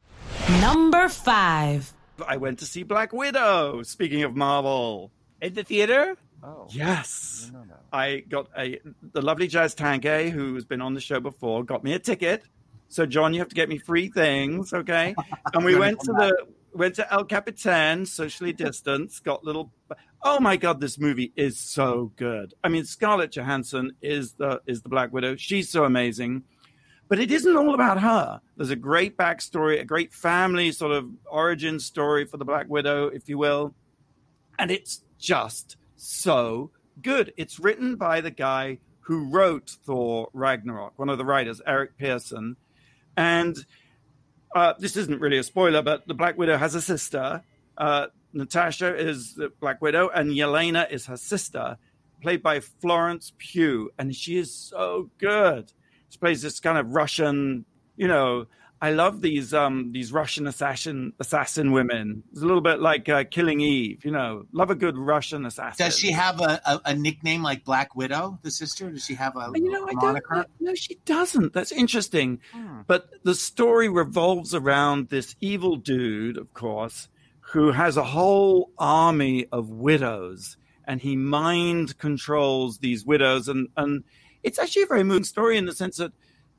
[0.62, 1.94] Number five.
[2.28, 3.84] I went to see Black Widow.
[3.84, 6.16] Speaking of Marvel, in the theater.
[6.44, 6.68] oh.
[6.72, 7.76] yes, No, no.
[7.92, 8.80] I got a
[9.12, 12.44] the lovely Jazz Tanke, who's been on the show before, got me a ticket.
[12.90, 15.16] So John, you have to get me free things, okay?
[15.54, 19.72] And we went to the went to El Capitan, socially distanced, got little.
[20.22, 22.54] Oh my God, this movie is so good.
[22.64, 25.36] I mean, Scarlett Johansson is the is the Black Widow.
[25.36, 26.44] She's so amazing.
[27.10, 28.42] But it isn't all about her.
[28.58, 33.08] There's a great backstory, a great family sort of origin story for the Black Widow,
[33.08, 33.76] if you will.
[34.58, 37.34] And it's just so good.
[37.38, 42.56] It's written by the guy who wrote Thor Ragnarok, one of the writers, Eric Pearson.
[43.18, 43.64] And
[44.56, 47.42] uh, this isn't really a spoiler, but the Black Widow has a sister.
[47.78, 51.78] Uh, Natasha is the Black Widow, and Yelena is her sister,
[52.22, 53.92] played by Florence Pugh.
[53.98, 55.72] And she is so good.
[56.10, 58.48] She plays this kind of Russian, you know.
[58.84, 62.22] I love these um, these Russian assassin assassin women.
[62.34, 64.44] It's a little bit like uh, Killing Eve, you know.
[64.52, 65.86] Love a good Russian assassin.
[65.86, 68.90] Does she have a, a, a nickname like Black Widow, the sister?
[68.90, 70.48] Does she have a You know, I don't.
[70.60, 71.54] No, she doesn't.
[71.54, 72.42] That's interesting.
[72.52, 72.82] Hmm.
[72.86, 77.08] But the story revolves around this evil dude, of course,
[77.54, 83.48] who has a whole army of widows, and he mind controls these widows.
[83.48, 84.04] And and
[84.44, 86.12] it's actually a very moving story in the sense that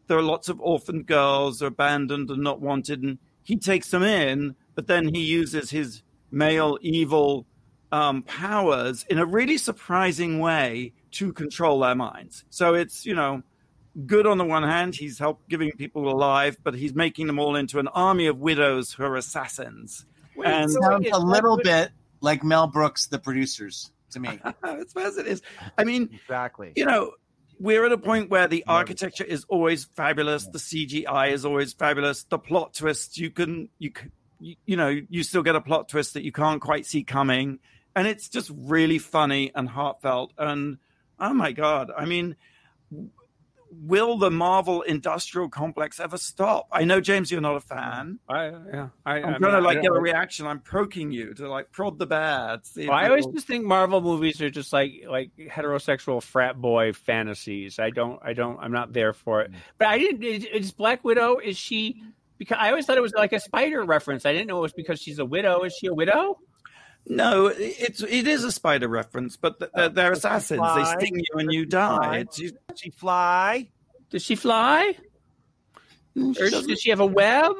[0.06, 4.02] there are lots of orphan girls are abandoned and not wanted, and he takes them
[4.02, 7.46] in, but then he uses his male evil
[7.92, 12.44] um, powers in a really surprising way to control their minds.
[12.50, 13.42] So it's you know
[14.06, 17.54] good on the one hand, he's helped giving people alive, but he's making them all
[17.54, 20.04] into an army of widows who are assassins.
[20.44, 24.40] and so Sounds a little Black bit like Mel Brooks, the producers, to me.
[24.64, 25.42] as far as it is,
[25.78, 26.72] I mean, Exactly.
[26.74, 27.12] you know,
[27.58, 32.24] we're at a point where the architecture is always fabulous, the CGI is always fabulous,
[32.24, 35.88] the plot twists you can you can you, you know you still get a plot
[35.88, 37.58] twist that you can't quite see coming,
[37.94, 40.32] and it's just really funny and heartfelt.
[40.38, 40.78] And
[41.18, 42.36] oh my god, I mean.
[43.82, 46.68] Will the Marvel industrial complex ever stop?
[46.72, 48.18] I know, James, you're not a fan.
[48.28, 50.46] I, yeah, I, I'm I trying to like get a reaction.
[50.46, 52.60] I'm poking you to like prod the bad.
[52.76, 57.78] Well, I always just think Marvel movies are just like like heterosexual frat boy fantasies.
[57.78, 59.52] I don't, I don't, I'm not there for it.
[59.52, 59.56] Mm.
[59.78, 60.22] But I didn't.
[60.22, 61.38] Is Black Widow?
[61.38, 62.02] Is she?
[62.38, 64.26] Because I always thought it was like a spider reference.
[64.26, 65.62] I didn't know it was because she's a widow.
[65.62, 66.38] Is she a widow?
[67.06, 70.60] No, it's it is a spider reference, but th- they're, they're assassins.
[70.74, 71.68] They sting you and you fly?
[71.68, 72.16] die.
[72.18, 73.68] It's, you, She fly.
[74.10, 74.94] Does she fly?
[76.16, 77.52] she Or doesn't- does she have a web?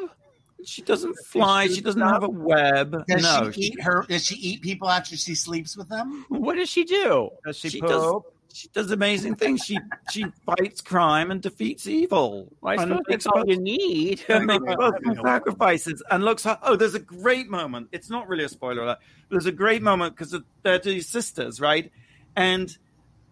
[0.65, 1.67] She doesn't fly.
[1.67, 3.05] She doesn't have a web.
[3.07, 4.07] Does no, she eat her?
[4.09, 6.25] Does she eat people after she sleeps with them?
[6.31, 7.29] What does she do?
[7.45, 7.91] Does she, She poop?
[7.91, 8.23] does-
[8.55, 9.63] she does amazing things.
[9.63, 9.79] She
[10.11, 12.53] she fights crime and defeats evil.
[12.61, 14.23] Well, I and suppose that's all you need.
[14.29, 16.47] and makes both sacrifices and looks.
[16.63, 17.89] Oh, there's a great moment.
[17.93, 18.99] It's not really a spoiler alert.
[19.29, 21.91] There's a great moment because they're two sisters, right?
[22.37, 22.77] And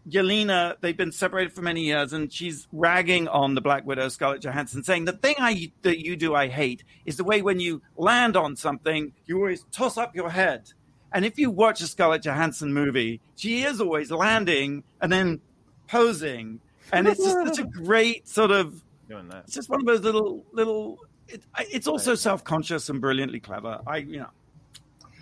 [0.09, 4.43] Yelena, they've been separated for many years, and she's ragging on the Black Widow, Scarlett
[4.43, 7.83] Johansson, saying the thing I that you do I hate is the way when you
[7.97, 10.73] land on something, you always toss up your head.
[11.15, 15.41] And if you watch a Scarlett Johansson movie, she is always landing and then
[15.89, 16.61] posing,
[16.93, 18.83] and it's just such a great sort of.
[19.09, 19.45] Doing that.
[19.45, 20.99] It's just one of those little little.
[21.29, 23.81] It, it's also self conscious and brilliantly clever.
[23.87, 24.31] I you know.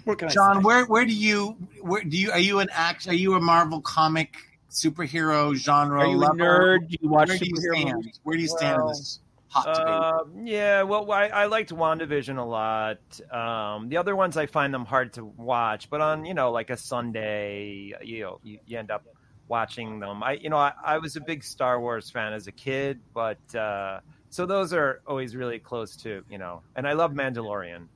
[0.05, 0.63] What can I John, say?
[0.63, 3.09] where where do you where do you are you an act?
[3.09, 4.37] Are you a Marvel comic
[4.71, 6.89] superhero genre Are you a nerd?
[6.89, 8.13] Do you watch Where do you stand?
[8.23, 9.21] Where do you stand in this
[9.51, 9.67] hot?
[9.67, 12.99] Uh, yeah, well, I, I liked WandaVision a lot.
[13.31, 16.71] Um, the other ones I find them hard to watch, but on you know like
[16.71, 19.05] a Sunday, you know, you, you end up
[19.49, 20.23] watching them.
[20.23, 23.55] I you know I, I was a big Star Wars fan as a kid, but
[23.55, 27.89] uh, so those are always really close to you know, and I love Mandalorian.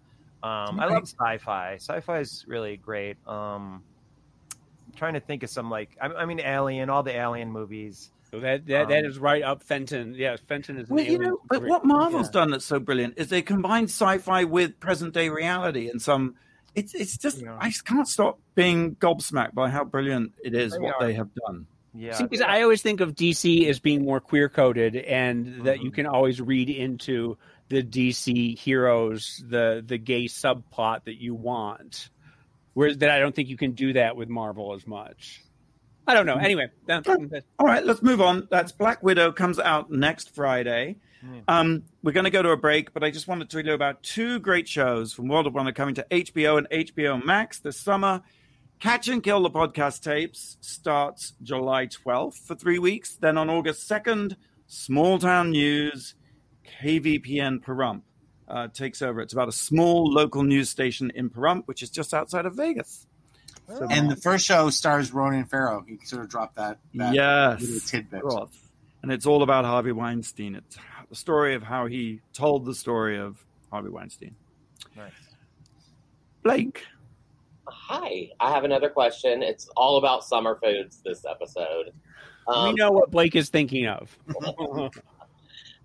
[0.43, 1.77] Um, I love sci-fi.
[1.77, 3.17] Sci-fi is really great.
[3.27, 3.83] Um,
[4.53, 8.11] I'm trying to think of some like I, I mean Alien, all the Alien movies.
[8.35, 10.15] So that that, that Um, is right up Fenton.
[10.17, 10.89] Yes, Fenton is.
[10.89, 11.69] Well, you know, but superhero.
[11.69, 12.33] what Marvel's Yeah.
[12.41, 16.35] done that's so brilliant is they combine sci-fi with present-day reality, and some.
[16.75, 17.57] It's it's just Yeah.
[17.61, 21.07] I just can't stop being gobsmacked by how brilliant it is They what are.
[21.07, 21.67] they have done.
[21.97, 25.81] Yeah, See, because I always think of DC as being more queer coded, and that
[25.81, 25.95] you Mhm.
[25.95, 32.11] can always read into the DC heroes the the gay subplot that you want.
[32.73, 35.41] Whereas that I don't think you can do that with Marvel as much.
[36.07, 36.37] I don't know.
[36.37, 37.05] Anyway, that-
[37.59, 38.49] All right, let's move on.
[38.51, 40.97] That's Black Widow comes out next Friday.
[41.23, 41.39] Hmm.
[41.49, 43.73] Um, we're going to go to a break, but I just wanted to tell you
[43.73, 47.79] about two great shows from World of Wonder coming to HBO and HBO Max this
[47.81, 48.23] summer.
[48.81, 53.17] Catch and Kill the podcast tapes starts July 12th for three weeks.
[53.17, 54.37] Then on August 2nd,
[54.67, 56.15] Small Town News,
[56.83, 58.03] KPVM Pahrump
[58.49, 59.21] uh, takes over.
[59.21, 63.07] It's about a small local news station in Pahrump, which is just outside of Vegas.
[63.69, 65.85] So, and the first show stars Ronan Farrow.
[65.87, 68.23] He sort of dropped that, that yes, little tidbit.
[68.25, 68.51] of.
[69.03, 70.55] And it's all about Harvey Weinstein.
[70.55, 70.77] It's
[71.09, 74.35] the story of how he told the story of Harvey Weinstein.
[74.97, 75.13] Nice.
[76.43, 76.85] Blake.
[77.67, 79.43] Hi, I have another question.
[79.43, 81.93] It's all about summer foods this episode.
[82.47, 84.17] we Um, know what Blake is thinking of.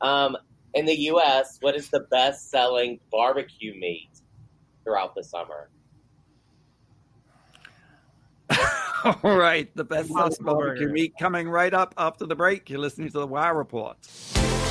[0.02, 0.36] um,
[0.74, 4.10] in the U.S., what is the best-selling barbecue meat
[4.84, 5.70] throughout the summer?
[9.24, 10.94] all right, the best Impossible barbecue Burger.
[10.94, 12.70] meat coming right up after the break.
[12.70, 13.98] You're listening to the Wow Report.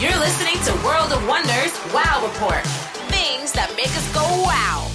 [0.00, 2.64] You're listening to World of Wonders Wow Report.
[3.10, 4.88] Things that make us go wow.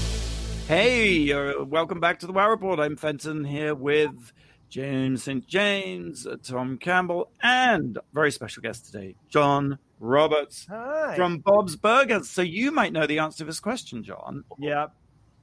[0.68, 2.80] Hey, uh, welcome back to the Wow Report.
[2.80, 4.32] I'm Fenton here with
[4.70, 5.46] James St.
[5.48, 11.16] James, uh, Tom Campbell, and very special guest today, John Roberts Hi.
[11.16, 12.30] from Bob's Burgers.
[12.30, 14.44] So you might know the answer to this question, John.
[14.60, 14.88] yeah.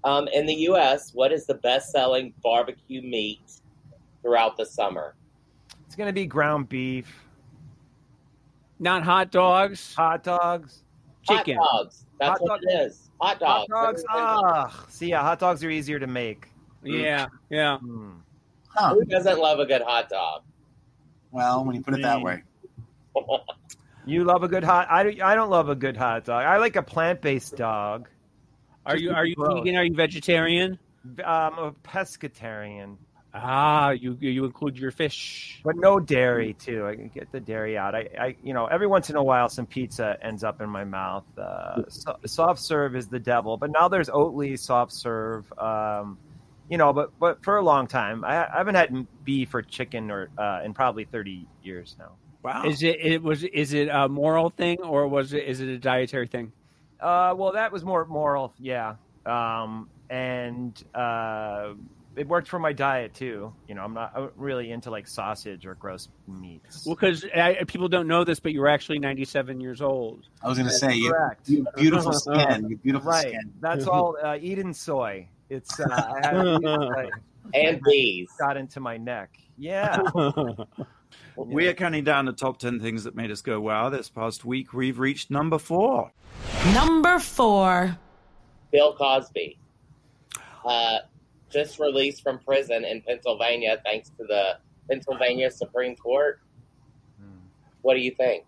[0.04, 3.40] Um, in the U.S., what is the best-selling barbecue meat
[4.22, 5.14] throughout the summer?
[5.86, 7.24] It's gonna be ground beef,
[8.78, 10.82] Not hot dogs, hot dogs,
[11.28, 11.56] chicken.
[11.60, 12.06] Hot dogs.
[12.18, 13.10] That's Hot what it is.
[13.20, 14.02] Hot hot dogs.
[14.02, 14.04] dogs.
[14.10, 16.48] Ah, see, yeah, hot dogs are easier to make.
[16.82, 17.78] Yeah, yeah.
[18.68, 18.94] Huh.
[18.94, 20.42] Who doesn't love a good hot dog?
[21.32, 22.42] Well, when you put it that way.
[24.06, 24.86] You love a good hot.
[24.90, 26.44] I, don't- I don't love a good hot dog.
[26.44, 28.08] I like a plant based dog.
[28.86, 29.60] Are you are you Gross.
[29.60, 29.76] vegan?
[29.76, 30.78] Are you vegetarian?
[31.24, 32.96] I'm a pescatarian,
[33.32, 35.60] Ah, you you include your fish.
[35.64, 36.86] but no dairy too.
[36.86, 37.94] I can get the dairy out.
[37.94, 40.84] I, I you know, every once in a while, some pizza ends up in my
[40.84, 41.24] mouth.
[41.38, 45.50] Uh, so, soft serve is the devil, but now there's Oatly soft serve.
[45.58, 46.18] Um,
[46.68, 50.10] you know, but but for a long time, I, I haven't had beef or chicken
[50.10, 52.12] or uh, in probably 30 years now.
[52.42, 52.64] Wow.
[52.64, 55.78] Is it it was is it a moral thing or was it is it a
[55.78, 56.52] dietary thing?
[57.00, 58.96] Uh, well, that was more moral, yeah.
[59.26, 61.74] Um, and uh,
[62.16, 63.52] it worked for my diet too.
[63.68, 66.84] You know, I'm not I'm really into like sausage or gross meats.
[66.84, 67.24] Well, because
[67.68, 70.26] people don't know this, but you're actually 97 years old.
[70.42, 71.14] I was going to say, you,
[71.46, 72.34] you have beautiful skin.
[72.34, 73.28] You have beautiful Right.
[73.28, 73.52] skin.
[73.60, 74.16] That's all.
[74.22, 75.28] Uh, Eden soy.
[75.48, 77.08] It's uh, I had I
[77.54, 78.28] And bees.
[78.38, 79.38] got into my neck.
[79.56, 80.02] Yeah.
[81.36, 83.88] We are counting down the top 10 things that made us go wow.
[83.88, 86.12] This past week, we've reached number four.
[86.74, 87.96] Number four.
[88.72, 89.58] Bill Cosby,
[90.64, 90.98] uh,
[91.50, 94.58] just released from prison in Pennsylvania thanks to the
[94.88, 96.40] Pennsylvania Supreme Court.
[97.82, 98.44] What do you think?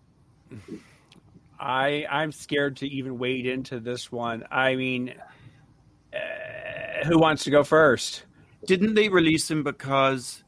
[1.59, 4.43] I I'm scared to even wade into this one.
[4.51, 5.13] I mean,
[6.13, 8.25] uh, who wants to go first?
[8.65, 10.43] Didn't they release him because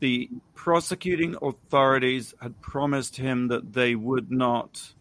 [0.00, 4.92] the prosecuting authorities had promised him that they would not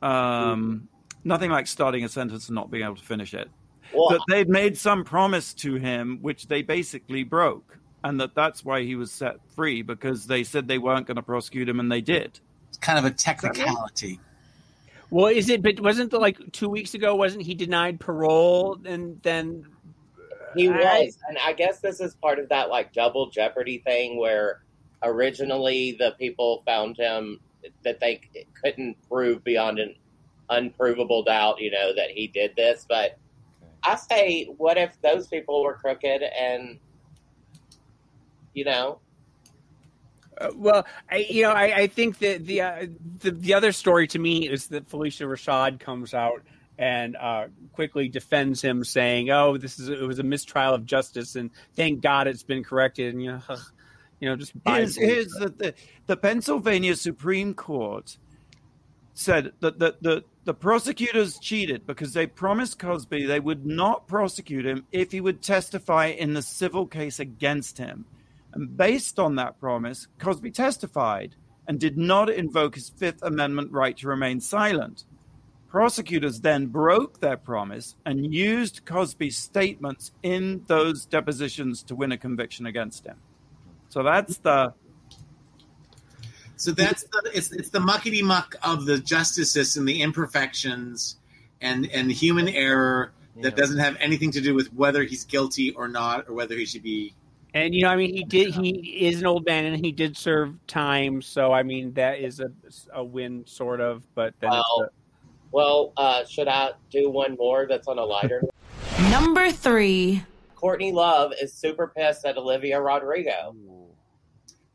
[0.00, 0.88] um
[1.24, 3.48] nothing like starting a sentence and not being able to finish it
[3.92, 8.64] Well, that they'd made some promise to him which they basically broke and that that's
[8.64, 11.90] why he was set free because they said they weren't going to prosecute him and
[11.90, 12.38] they did
[12.68, 14.20] It's kind of a technicality.
[15.10, 15.62] Well, is it?
[15.62, 17.14] But wasn't the, like two weeks ago?
[17.14, 18.78] Wasn't he denied parole?
[18.84, 19.64] And then
[20.54, 24.62] He was, and I guess this is part of that like double jeopardy thing where
[25.02, 27.40] originally the people found him
[27.84, 28.20] that they
[28.62, 29.94] couldn't prove beyond an
[30.50, 32.86] unprovable doubt, you know, that he did this.
[32.88, 33.18] But
[33.84, 36.78] I say, what if those people were crooked and,
[38.54, 39.00] you know,
[40.40, 42.86] Uh, well, I, you know, I, I think that the, uh,
[43.20, 46.42] the the other story to me is that Phylicia Rashad comes out
[46.78, 51.36] and uh, quickly defends him, saying, "Oh, this is it was a mistrial of justice,
[51.36, 53.56] and thank God it's been corrected." And you know,
[54.20, 55.74] you know, just Here's, here's the, the
[56.06, 58.16] the Pennsylvania Supreme Court
[59.14, 64.64] said that the, the the prosecutors cheated because they promised Cosby they would not prosecute
[64.64, 68.06] him if he would testify in the civil case against him.
[68.54, 71.34] And based on that promise, Cosby testified
[71.66, 75.04] and did not invoke his Fifth Amendment right to remain silent.
[75.68, 82.16] Prosecutors then broke their promise and used Cosby's statements in those depositions to win a
[82.18, 83.16] conviction against him.
[83.90, 84.72] So that's the
[86.56, 91.18] So that's the it's it's the muckety muck of the justice system, the imperfections,
[91.60, 93.12] and and human error
[93.42, 93.56] that Yeah.
[93.56, 96.82] doesn't have anything to do with whether he's guilty or not, or whether he should
[96.82, 97.14] be.
[97.54, 98.54] And you know, I mean, he did.
[98.54, 101.22] He is an old man, and he did serve time.
[101.22, 102.50] So, I mean, that is a,
[102.94, 104.02] a win, sort of.
[104.14, 104.88] But then it's Well,
[105.50, 108.42] well, uh, should I do one more that's on a lighter?
[109.10, 110.22] Number three.
[110.54, 113.54] Courtney Love is super pissed at Olivia Rodrigo.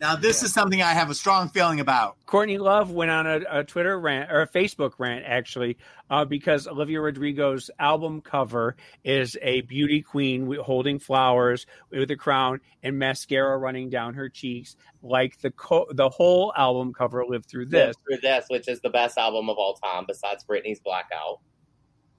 [0.04, 2.18] Now, this is something I have a strong feeling about.
[2.26, 5.78] Courtney Love went on a, a Twitter rant or a Facebook rant actually,
[6.10, 8.76] uh, because Olivia Rodrigo's album cover
[9.06, 14.76] is a beauty queen holding flowers with a crown and mascara running down her cheeks,
[15.02, 17.96] like the co- the Hole album cover lived through this.
[18.06, 21.40] Through this, which is the best album of all time besides Britney's Blackout.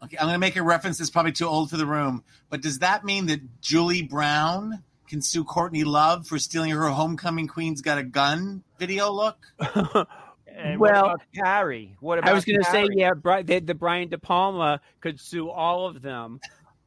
[0.03, 2.63] Okay, I'm going to make a reference that's probably too old for the room, but
[2.63, 7.81] does that mean that Julie Brown can sue Courtney Love for stealing her homecoming queen's
[7.81, 9.39] got a gun video look?
[10.57, 11.97] And Well, what about Carrie?
[11.99, 15.19] What about I was going to say, yeah, Bri- the, the Brian De Palma could
[15.19, 16.39] sue all of them.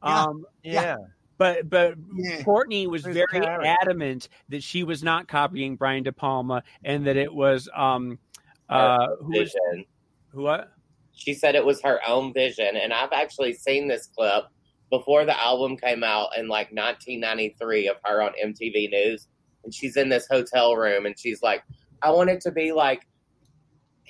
[0.02, 0.22] Yeah.
[0.22, 0.96] Um, yeah.
[1.36, 2.42] but but Yeah.
[2.44, 3.66] Courtney was Who's very Carrie?
[3.82, 8.18] adamant that she was not copying Brian De Palma and that it was um
[8.70, 9.84] uh who was Vision.
[10.32, 10.72] who what
[11.12, 14.44] She said it was her own vision, and I've actually seen this clip
[14.90, 19.28] before the album came out in like 1993 of her on MTV News,
[19.64, 21.62] and she's in this hotel room, and she's like,
[22.02, 23.06] "I want it to be like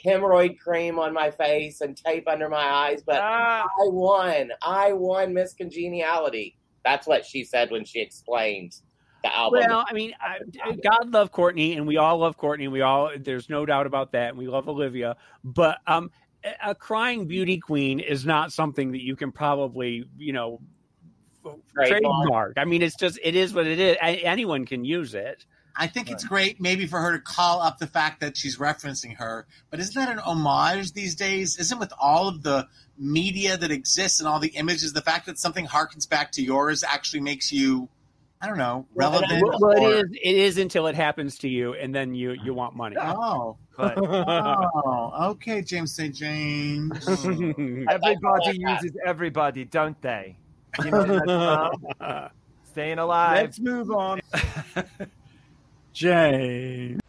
[0.04, 4.50] hemorrhoid cream on my face and tape under my eyes, but Ah, I won.
[4.62, 8.76] I won Miss Congeniality." That's what she said when she explained
[9.22, 9.60] the album.
[9.66, 10.38] Well, I mean, I,
[10.76, 12.68] God love Courtney, and we all love Courtney.
[12.68, 15.16] We all there's no doubt about that, and we love Olivia.
[15.44, 16.10] But um,
[16.44, 20.60] a- a crying beauty queen is not something that you can probably, you know,
[21.42, 21.88] Trademark.
[21.88, 22.52] trademark.
[22.58, 23.96] I mean, it's just it is what it is.
[24.02, 25.46] A- anyone can use it.
[25.80, 29.16] I think it's great maybe for her to call up the fact that she's referencing
[29.16, 31.56] her, but isn't that an homage these days?
[31.56, 32.66] Isn't with all of the
[32.98, 36.82] media that exists and all the images, the fact that something harkens back to yours
[36.82, 37.88] actually makes you,
[38.40, 39.42] I don't know, relevant?
[39.42, 40.10] Well, well, or- it is.
[40.22, 42.96] It is until it happens to you, and then you you want money.
[42.98, 46.14] Oh, but oh, okay, James St.
[46.14, 47.08] James.
[47.08, 50.36] everybody uses everybody, don't they?
[50.84, 52.30] You know that song?
[52.70, 53.42] Staying alive.
[53.42, 54.20] Let's move on.
[55.92, 57.00] Jane.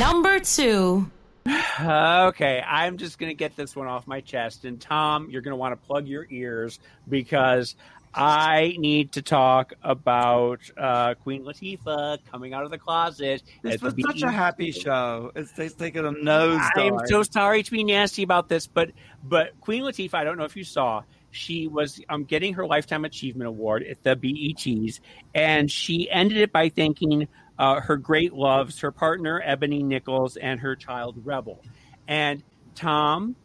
[0.00, 1.08] Number two.
[1.80, 4.64] okay, I'm just going to get this one off my chest.
[4.64, 7.76] And Tom, you're going to want to plug your ears because
[8.16, 13.42] I need to talk about uh, Queen Latifah coming out of the closet.
[13.62, 15.32] This was such a happy show.
[15.34, 18.92] It's, it's taken a nose I'm so sorry to be nasty about this, but
[19.22, 23.04] but Queen Latifah, I don't know if you saw, she was um, getting her Lifetime
[23.04, 25.00] Achievement Award at the BETs,
[25.34, 27.26] and she ended it by thanking
[27.58, 31.60] uh, her great loves, her partner Eboni Nichols, and her child Rebel.
[32.06, 32.42] And
[32.74, 33.36] Tom,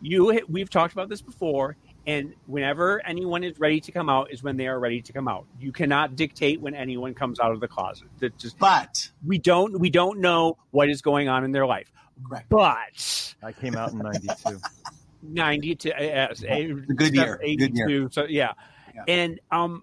[0.00, 1.76] you we've talked about this before.
[2.06, 5.26] And whenever anyone is ready to come out, is when they are ready to come
[5.26, 5.46] out.
[5.58, 8.08] You cannot dictate when anyone comes out of the closet.
[8.20, 11.90] That just but we don't we don't know what is going on in their life
[12.28, 12.48] Correct.
[12.48, 14.60] but I came out in '92.
[15.22, 17.40] 90 to uh, yes, A good year.
[17.42, 17.88] Good year.
[17.88, 18.52] 82, So yeah.
[18.94, 19.02] Yeah.
[19.08, 19.82] And um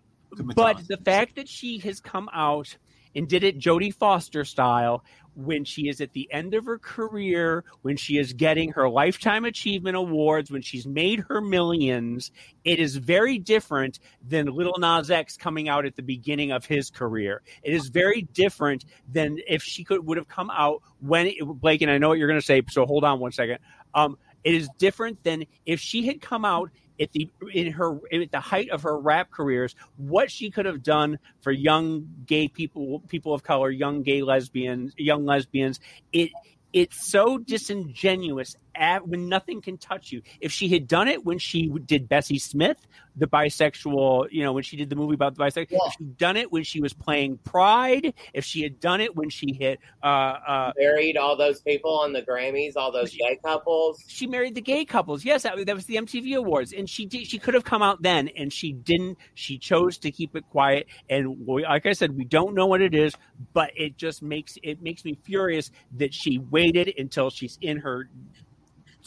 [0.56, 2.78] but the fact that she has come out
[3.16, 5.04] and did it Jodie Foster style
[5.36, 9.46] when she is at the end of her career, when she is getting her lifetime
[9.46, 12.32] achievement awards, when she's made her millions,
[12.64, 16.90] it is very different than Little Nas X coming out at the beginning of his
[16.90, 17.42] career.
[17.64, 21.82] It is very different than if she could would have come out when it, Blake
[21.82, 23.60] and I know what you're going to say, so hold on one second.
[23.94, 26.70] Um, it is different than if she had come out
[27.00, 30.84] at the in her at the height of her rap careers what she could have
[30.84, 35.80] done for young gay people people of color young gay lesbians young lesbians.
[36.12, 36.32] It
[36.74, 41.38] it's so disingenuous at, when nothing can touch you if she had done it when
[41.40, 42.78] she did bessie smith
[43.16, 45.80] the bisexual you know when she did the movie about the bisexual Yeah.
[45.88, 49.30] if she'd done it when she was playing pride if she had done it when
[49.30, 54.04] she hit uh uh Married all those people on the Grammys, all those gay couples.
[54.08, 55.24] she married the gay couples.
[55.24, 57.28] Yes, that, that was the MTV Awards, and she did.
[57.28, 59.18] She could have come out then, and she didn't.
[59.36, 60.88] She chose to keep it quiet.
[61.10, 63.14] And we, like I said, we don't know what it is,
[63.54, 68.10] but it just makes it makes me furious that she waited until she's in her.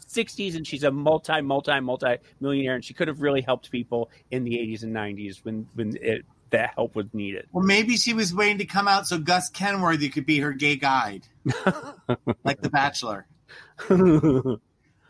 [0.09, 4.11] 60s and she's a multi multi multi millionaire and she could have really helped people
[4.31, 8.15] in the 80s and 90s when when it, that help was needed Well, maybe she
[8.15, 11.27] was waiting to come out so Gus Kenworthy could be her gay guide,
[12.45, 13.27] like The Bachelor.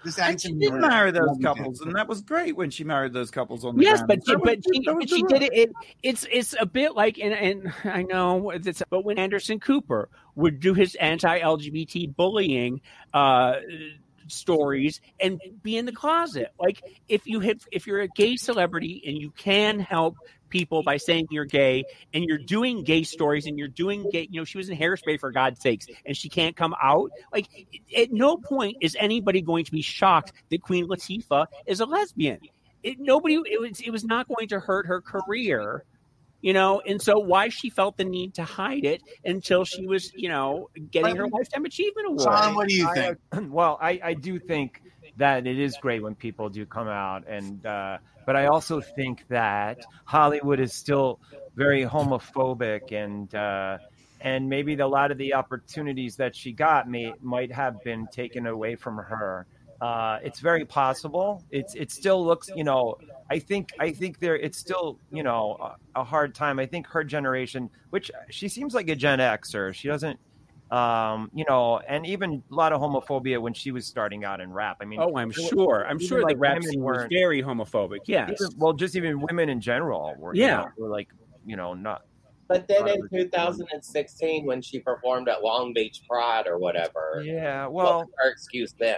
[0.06, 3.32] This And she did marry those couples, and that was great when she married those
[3.32, 4.06] couples on the Yes, Grammys.
[4.06, 5.72] but she, but she, that but she did it, it.
[6.02, 10.60] It's it's a bit like, and, and I know it's, but when Anderson Cooper would
[10.60, 12.80] do his anti-LGBT bullying
[13.14, 13.54] uh,
[14.28, 19.02] stories and be in the closet, like if you hit, if you're a gay celebrity
[19.06, 20.16] and you can help
[20.48, 24.40] people by saying you're gay and you're doing gay stories and you're doing gay, you
[24.40, 27.10] know, she was in hairspray for God's sakes and she can't come out.
[27.32, 27.48] Like
[27.96, 32.38] at no point is anybody going to be shocked that Queen Latifah is a lesbian
[32.86, 35.84] it, nobody it was it was not going to hurt her career
[36.40, 40.12] you know and so why she felt the need to hide it until she was
[40.14, 43.18] you know getting her lifetime achievement award Sean, what do you think?
[43.32, 44.82] uh, well, I, I do think
[45.16, 49.26] that it is great when people do come out, and uh, but I also think
[49.28, 51.20] that Hollywood is still
[51.54, 53.78] very homophobic, and uh,
[54.20, 58.06] and maybe the, a lot of the opportunities that she got may might have been
[58.08, 59.46] taken away from her.
[59.80, 61.42] Uh, it's very possible.
[61.50, 62.96] It's it still looks, you know.
[63.30, 65.56] I think I think there it's still you know
[65.94, 66.58] a, a hard time.
[66.58, 70.18] I think her generation, which she seems like a Gen Xer, she doesn't
[70.72, 74.52] um you know and even a lot of homophobia when she was starting out in
[74.52, 77.40] rap i mean oh i'm sure i'm sure like the rap scene was weren't- very
[77.40, 80.56] homophobic yes even- well just even women in general were you Yeah.
[80.56, 81.06] know, were like
[81.44, 82.02] you know not
[82.48, 87.84] But then in 2016, when she performed at Long Beach Pride or whatever, yeah what
[87.84, 88.96] well was her excuse then?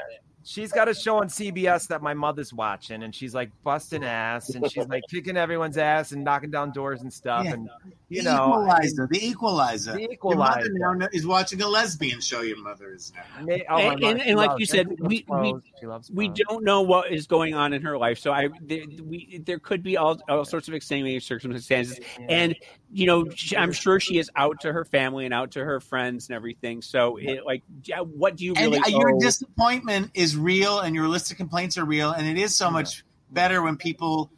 [0.48, 4.48] She's got a show on cbs that my mother's watching and she's like busting ass
[4.54, 7.52] and she's like kicking everyone's ass and knocking down doors and stuff Yeah.
[7.54, 7.68] and
[8.08, 9.92] you the know equalizer, the equalizer.
[9.92, 12.40] The Your mother now is watching a lesbian show.
[12.40, 13.44] Your mother is now.
[13.44, 16.64] May- oh, And- and- and like loves- you said, we- we- She loves we don't
[16.64, 19.96] know what is going on in her life so i there, we there could be
[19.98, 22.56] all, all sorts of extenuating circumstances and
[22.90, 25.78] you know she, i'm sure she is out to her family and out to her
[25.78, 29.20] friends and everything so it like yeah, what do you And really uh, your owe-
[29.20, 33.04] disappointment is real, and your list of complaints are real, and it is so much
[33.30, 34.30] better when people.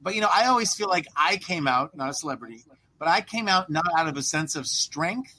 [0.00, 2.62] But you know, I always feel like I came out, not a celebrity,
[2.98, 5.34] but I came out not out of a sense of strength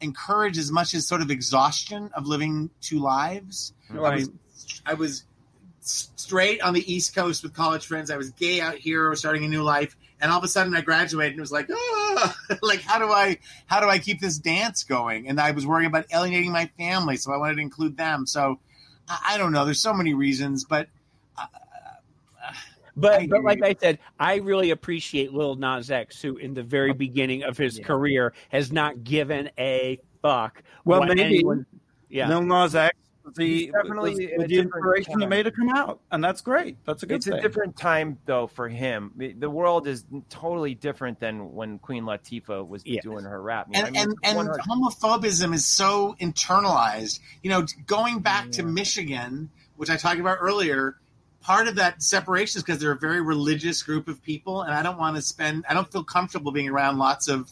[0.00, 3.72] and courage as much as sort of exhaustion of living two lives.
[3.92, 4.30] I was,
[4.86, 5.24] I was
[5.80, 8.10] straight on the East Coast with college friends.
[8.10, 10.80] I was gay out here, starting a new life, and all of a sudden I
[10.80, 14.38] graduated and it was like, ah, like how do I how do I keep this
[14.38, 15.28] dance going?
[15.28, 18.26] And I was worrying about alienating my family, so I wanted to include them.
[18.26, 18.60] So
[19.10, 19.64] I, I don't know.
[19.64, 20.88] There's so many reasons, but
[21.36, 22.52] uh, uh,
[22.96, 23.62] But, I but like.
[23.62, 27.78] I said, I really appreciate Lil Nas X, who in the very beginning of his
[27.78, 27.84] Yeah.
[27.84, 30.62] career has not given a fuck.
[30.84, 31.66] Well, maybe anyone-
[32.08, 32.28] yeah.
[32.28, 32.96] Lil Nas X
[33.34, 35.28] the, definitely was- in the different inspiration that time.
[35.28, 36.76] made it come out, and that's great.
[36.84, 37.34] That's a good it's thing.
[37.38, 39.12] a different time though for him.
[39.16, 43.00] The world is totally different than when Queen Latifah was Yeah.
[43.02, 43.68] doing her rap.
[43.72, 47.20] You know, and I mean, and, and one of her- homophobism is so internalized.
[47.42, 50.96] You know, going back to Michigan, which I talked about earlier,
[51.42, 54.82] part of that separation is because they're a very religious group of people, and I
[54.82, 55.64] don't want to spend.
[55.68, 57.50] I don't feel comfortable being around lots of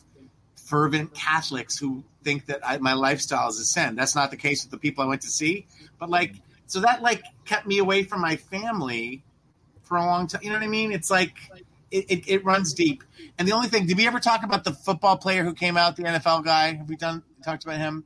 [0.66, 3.96] fervent Catholics who think that I, my lifestyle is a sin.
[3.96, 5.66] That's not the case with the people I went to see.
[5.98, 6.34] But like,
[6.66, 9.22] so that like kept me away from my family
[9.84, 10.42] for a long time.
[10.42, 10.92] You know what I mean?
[10.92, 11.32] It's like
[11.90, 13.02] it, it, it runs deep.
[13.38, 15.96] And the only thing, did we ever talk about the football player who came out,
[15.96, 16.74] the NFL guy?
[16.74, 18.04] Have we done talked about him?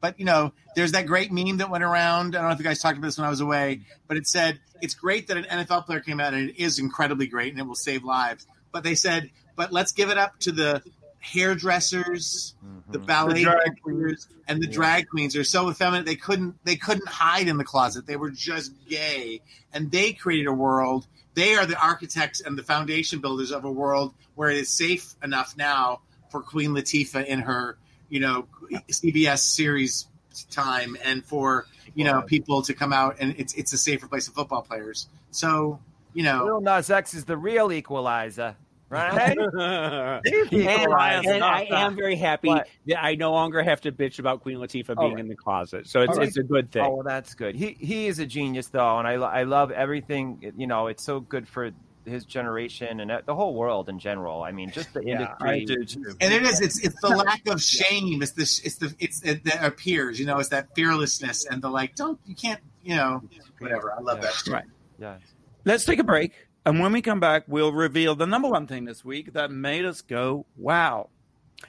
[0.00, 2.36] But you know, there's that great meme that went around.
[2.36, 4.28] I don't know if you guys talked about this when I was away, but it
[4.28, 7.58] said it's great that an NFL player came out, and it is incredibly great, and
[7.58, 8.46] it will save lives.
[8.70, 10.82] But they said, but let's give it up to the
[11.20, 12.92] hairdressers, mm-hmm.
[12.92, 15.34] the ballet drag dancers, and the drag queens.
[15.34, 18.06] They're so effeminate they couldn't they couldn't hide in the closet.
[18.06, 19.40] They were just gay,
[19.72, 21.06] and they created a world.
[21.34, 25.14] They are the architects and the foundation builders of a world where it is safe
[25.22, 26.00] enough now
[26.30, 28.46] for Queen Latifah in her, you know,
[28.88, 30.06] CBS series
[30.50, 34.28] time, and for you know people to come out and it's it's a safer place
[34.28, 35.08] for football players.
[35.30, 35.80] So
[36.14, 38.56] you know, Lil Nas X is the real equalizer,
[38.90, 39.36] right?
[40.24, 42.68] He's And, equalizer, and I am very happy What?
[42.86, 45.20] that I no longer have to bitch about Queen Latifah being right.
[45.20, 45.88] in the closet.
[45.88, 46.28] So it's All right.
[46.28, 46.84] it's a good thing.
[46.84, 47.54] Oh, well, that's good.
[47.54, 50.52] He he is a genius though, and I I love everything.
[50.56, 51.70] You know, it's so good for
[52.04, 54.42] his generation and the whole world in general.
[54.42, 55.50] I mean, just the Yeah, industry.
[55.50, 56.16] I do too.
[56.22, 58.22] and it is it's it's the lack of shame.
[58.22, 60.18] It's the it's the it's it, that appears.
[60.18, 61.94] You know, it's that fearlessness and the like.
[61.96, 63.22] Don't you can't you know
[63.58, 63.92] whatever.
[63.92, 64.30] I love Yeah.
[64.30, 64.46] that.
[64.50, 64.64] Right.
[64.98, 65.16] Yeah.
[65.64, 66.32] Let's take a break.
[66.68, 69.86] And when we come back, we'll reveal the number one thing this week that made
[69.86, 71.08] us go, wow.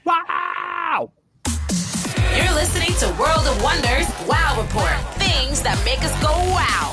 [0.04, 1.12] Wow!
[2.36, 4.92] You're listening to World of Wonders Wow Report.
[5.14, 6.90] Things that make us go wow.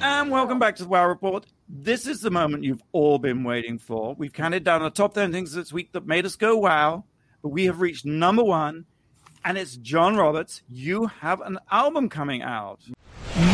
[0.00, 1.44] And welcome back to the Wow Report.
[1.68, 4.14] This is the moment you've all been waiting for.
[4.14, 7.02] We've counted down the top 10 things this week that made us go wow,
[7.42, 8.84] but we have reached number one,
[9.44, 10.62] and it's John Roberts.
[10.68, 12.78] You have an album coming out.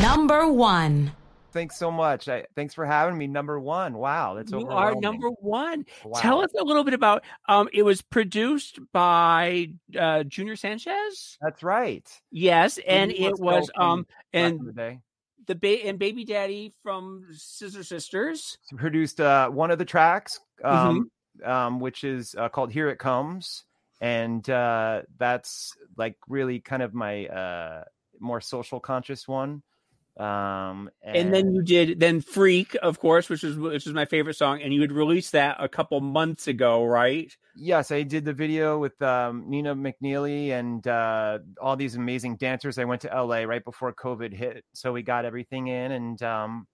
[0.03, 1.13] Number one.
[1.53, 2.29] Thanks so much.
[2.29, 3.27] I, thanks for having me.
[3.27, 3.95] Number one.
[3.95, 5.85] Wow, that's You are number one.
[6.05, 6.19] Wow.
[6.21, 7.25] Tell us a little bit about.
[7.49, 11.37] Um, it was produced by uh, Junior Sanchez.
[11.41, 12.09] That's right.
[12.31, 14.99] Yes, and Maybe it was um, and the
[15.47, 18.57] the ba- and Baby Daddy from Scissor Sisters.
[18.77, 21.11] produced uh, one of the tracks, um,
[21.43, 21.51] Mm-hmm.
[21.51, 23.65] um, which is uh, called "Here It Comes,"
[24.01, 27.85] and uh, that's like really kind of my uh,
[28.21, 29.63] more social conscious one.
[30.19, 34.37] Um, And then you did then Freak, of course, which is which is my favorite
[34.37, 37.35] song, and you had released that a couple months ago, right?
[37.55, 42.79] yes, I did the video with um, Nina McNeely and uh, all these amazing dancers.
[42.79, 46.67] I went to LA right before COVID hit, so we got everything in, and um,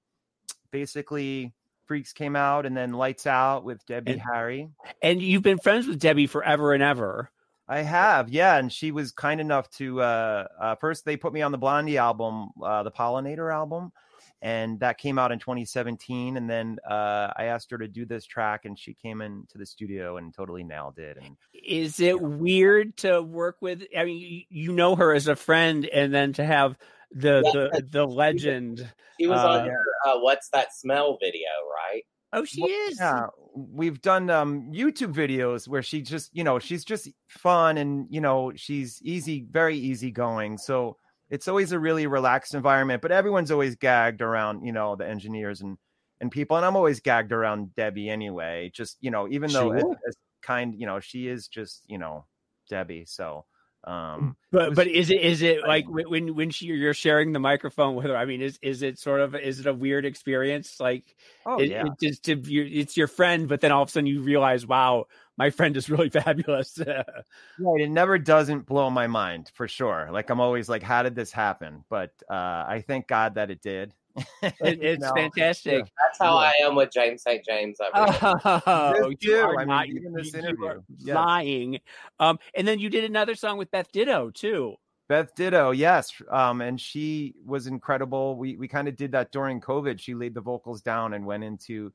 [0.70, 1.52] basically.
[1.86, 4.68] Freaks came out and then Lights Out with Debbie And- Harry.
[5.00, 7.30] And you've been friends with Debbie forever and ever.
[7.68, 10.00] I have, yeah, and she was kind enough to.
[10.00, 13.92] Uh, uh, first, they put me on the Blondie album, uh, the Pollinator album,
[14.40, 16.36] and that came out in 2017.
[16.38, 19.66] And then uh, I asked her to do this track, and she came into the
[19.66, 21.18] studio and totally nailed it.
[21.18, 23.82] And Is it weird to work with?
[23.96, 26.78] I mean, you, you know her as a friend, and then to have
[27.12, 27.52] the Yeah.
[27.52, 28.90] the the legend.
[29.20, 32.04] She was Uh, on your uh, "What's That Smell" video, right?
[32.32, 32.98] Oh, she Well, is.
[33.00, 38.06] yeah, we've done um, YouTube videos where she just, you know, she's just fun and
[38.10, 40.58] you know she's easy, very easygoing.
[40.58, 40.96] So
[41.30, 43.02] it's always a really relaxed environment.
[43.02, 45.78] But everyone's always gagged around, you know, the engineers and
[46.20, 48.70] and people, and I'm always gagged around Debbie anyway.
[48.74, 52.26] Just you know, even though as, as kind, you know, she is just you know
[52.68, 53.04] Debbie.
[53.06, 53.46] So
[53.88, 57.38] um, But was- but is it is it like when- when she you're sharing the
[57.38, 58.16] microphone with her?
[58.16, 60.78] I mean, is is it sort of is it a weird experience?
[60.78, 61.16] Like
[61.46, 61.86] oh it, yeah.
[61.86, 64.66] it just to you it's your friend, but then all of a sudden you realize,
[64.66, 66.78] wow, my friend is really fabulous.
[66.78, 70.08] Right, it never doesn't blow my mind for sure.
[70.12, 71.84] Like I'm always like, how did this happen?
[71.88, 73.94] But uh, I thank God that it did.
[74.42, 75.12] It, You it's know?
[75.14, 75.84] fantastic.
[75.84, 76.50] That's how Yeah.
[76.62, 77.44] I am with James St.
[77.44, 77.78] James.
[77.92, 79.36] Oh, This you too.
[79.40, 80.66] are I mean, not even this you- you interview.
[80.66, 81.14] are Yes.
[81.14, 81.80] lying.
[82.20, 84.76] Um, and then you did another song with Beth Ditto too.
[85.08, 88.36] Beth Ditto, yes, um, and she was incredible.
[88.36, 89.98] We we kind of did that during COVID.
[89.98, 91.90] She laid the vocals down and went into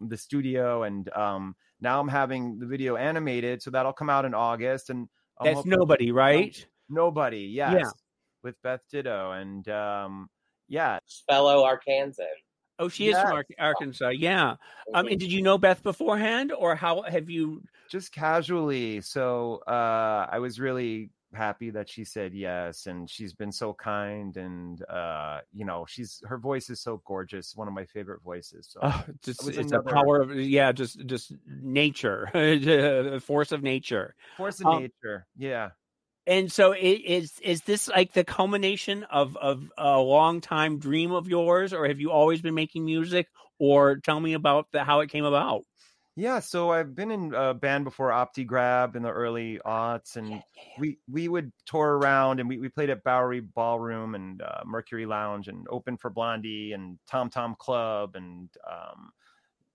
[0.00, 4.34] the studio, and um, now I'm having the video animated, so that'll come out in
[4.34, 4.90] August.
[4.90, 5.08] And
[5.40, 6.66] I'm That's nobody, right?
[6.88, 7.90] nobody, yes, Yeah.
[8.42, 10.28] with Beth Ditto, and um,
[10.68, 10.98] yeah,
[11.28, 12.26] Fellow Arkansan.
[12.80, 14.10] Oh, she is from Ar- Arkansas.
[14.10, 14.54] Yeah.
[14.94, 17.62] Um, and did you know Beth beforehand, or how have you?
[17.90, 19.00] just casually.
[19.00, 24.36] So uh, I was really happy that she said yes, and she's been so kind,
[24.36, 28.68] and uh, you know, she's her voice is so gorgeous, one of my favorite voices.
[28.70, 33.62] So Oh, just it's another- a power of yeah, just just nature, a force of
[33.64, 34.14] nature.
[34.36, 35.70] force of um, nature, yeah.
[36.28, 41.10] And so, it, is is this like the culmination of of a long time dream
[41.10, 43.28] of yours, or have you always been making music?
[43.58, 45.64] Or tell me about the, how it came about.
[46.14, 50.42] Yeah, so I've been in a band before, OptiGrab, in the early aughts, and
[50.76, 55.06] we we would tour around, and we, we played at Bowery Ballroom and uh, Mercury
[55.06, 59.10] Lounge, and open for Blondie and Tom Tom Club, and um,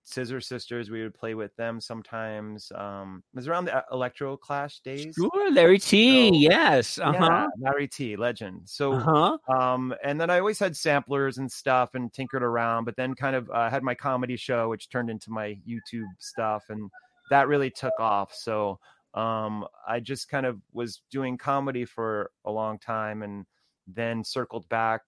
[0.04, 0.89] Scissor Sisters.
[0.89, 2.72] We would play with them sometimes.
[2.76, 5.16] Um, it was around the uh, Electro Clash days.
[5.16, 6.30] Sure, Larry Tee.
[6.30, 6.99] So, yes.
[6.99, 7.14] Uh huh.
[7.14, 8.62] Yeah, Larry Tee, legend.
[8.66, 9.38] So, Uh huh.
[9.58, 13.36] um, and then I always had samplers and stuff and tinkered around, but then kind
[13.36, 16.89] of uh, had my comedy show, which turned into my YouTube stuff, and
[17.30, 18.34] that really took off.
[18.34, 18.80] So,
[19.14, 23.45] um, I just kind of was doing comedy for a long time, and
[23.88, 25.01] then circled back,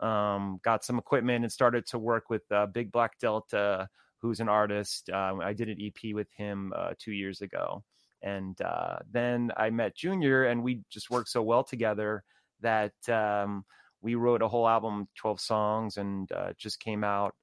[0.00, 3.88] um, got some equipment, and started to work with uh, Big Black Delta,
[4.22, 5.10] who's an artist.
[5.10, 7.82] Um, I did an EP with him uh, two years ago.
[8.22, 12.22] And uh, then I met Junior, and we just worked so well together
[12.60, 13.64] that um,
[14.00, 17.34] we wrote a whole album, 12 songs, and uh, just came out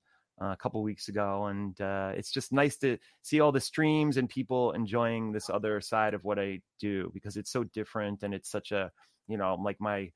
[0.42, 1.48] uh, a couple weeks ago.
[1.48, 5.82] And uh, it's just nice to see all the streams and people enjoying this other
[5.82, 8.90] side of what I do because it's so different and it's such a,
[9.28, 10.12] you know, like my,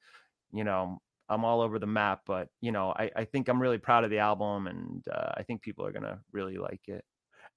[0.53, 1.01] you know,
[1.33, 4.09] I'm all over the map, but you know, I, I think I'm really proud of
[4.09, 7.03] the album, and uh, I think people are gonna really like it.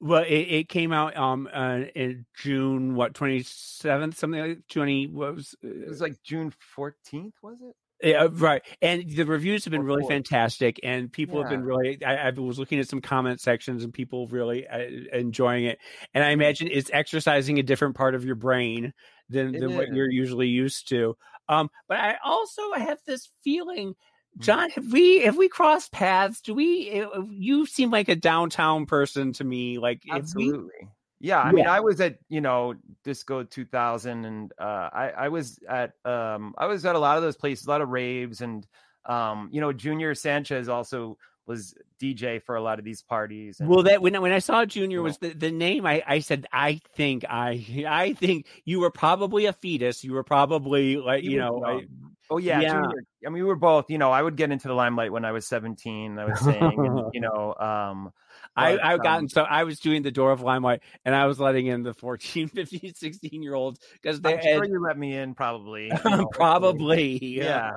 [0.01, 5.07] Well, it, it came out um uh, in June, what twenty seventh, something like twenty.
[5.07, 7.75] What was It was like June 14th, was it?
[8.03, 8.61] Yeah, right.
[8.83, 11.99] And the reviews have been really fantastic, and people have been really.
[12.05, 14.81] I, I was looking at some comment sections, and people really uh,
[15.15, 15.79] enjoying it.
[16.13, 16.29] And Mm-hmm.
[16.29, 18.93] I imagine it's exercising a different part of your brain
[19.31, 19.97] than It than what is.
[19.97, 21.17] you're usually used to.
[21.49, 23.95] Um, but I also have this feeling,
[24.39, 24.45] Mm-hmm.
[24.45, 26.43] John, have we have we crossed paths?
[26.43, 27.03] Do we?
[27.03, 29.79] uh, You seem like a downtown person to me.
[29.79, 30.59] Like, have we?
[30.59, 30.89] Absolutely.
[31.21, 31.73] Yeah, I mean, Yeah.
[31.73, 36.67] I was at you know Disco 2000, and uh, I I was at um I
[36.67, 38.67] was at a lot of those places, a lot of raves, and
[39.07, 41.17] um you know Junior Sanchez also
[41.47, 43.61] was DJ for a lot of these parties.
[43.61, 46.19] And, Well, that when I- when I saw Junior was the, the name, I, I
[46.19, 50.05] said I think I I think you were probably a fetus.
[50.05, 51.87] You were probably like you know I,
[52.31, 52.73] oh yeah, yeah.
[52.73, 53.03] Junior.
[53.27, 53.91] I mean, we were both.
[53.91, 56.19] You know, I would get into the limelight when I was 17.
[56.19, 58.13] I was saying, and, you know, um,
[58.57, 61.27] I but, I've um, gotten so I was doing the door of limelight and I
[61.27, 64.99] was letting in the 14, 15, 16 year olds because they I'm sure you let
[64.99, 65.91] me in, probably.
[66.33, 67.73] probably yeah.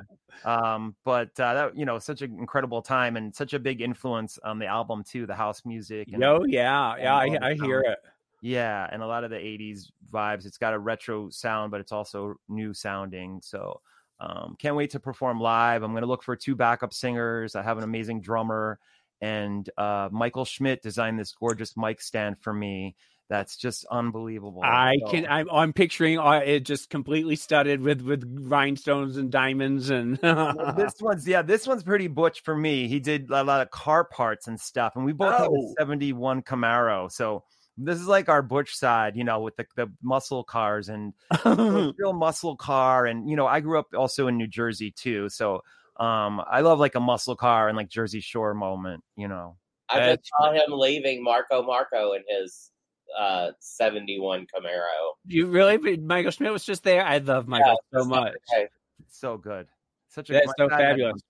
[0.46, 4.40] Um, but uh, that you know, such an incredible time and such a big influence
[4.44, 6.10] on the album too, the house music.
[6.14, 7.98] And, Yo, yeah, yeah, I, I hear it.
[8.42, 10.46] Yeah, and a lot of the '80s vibes.
[10.46, 13.42] It's got a retro sound, but it's also new sounding.
[13.44, 13.82] So,
[14.22, 15.84] um, can't wait to perform live.
[15.84, 17.56] I'm going to look for two backup singers.
[17.56, 18.80] I have an amazing drummer,
[19.22, 22.96] and uh, Michael Schmidt designed this gorgeous mic stand for me.
[23.30, 24.62] That's just unbelievable.
[24.64, 25.28] I So- can.
[25.28, 30.18] I'm, I'm picturing uh, it just completely studded with with rhinestones and diamonds and.
[30.76, 32.88] This one's yeah, this one's pretty butch for me.
[32.88, 35.74] He did a lot of car parts and stuff, and we both have Oh.
[35.74, 37.44] a '71 Camaro, so
[37.82, 41.14] this is like our butch side, you know, with the, the muscle cars and
[41.46, 43.06] real muscle car.
[43.06, 45.62] And you know, I grew up also in New Jersey too, so
[46.00, 49.58] um, I love like a muscle car and like Jersey Shore moment, you know.
[49.90, 52.72] I just saw him leaving Marco Marco in his
[53.18, 55.14] uh 71 Camaro.
[55.26, 57.04] you really, Michael Schmidt was just there.
[57.04, 58.36] I love Michael so much.
[58.54, 58.68] Okay.
[59.10, 59.68] So good,
[60.10, 61.22] such a That's so fabulous.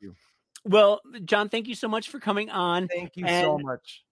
[0.66, 2.88] Well, John, thank you so much for coming on.
[2.90, 4.04] Thank you so much.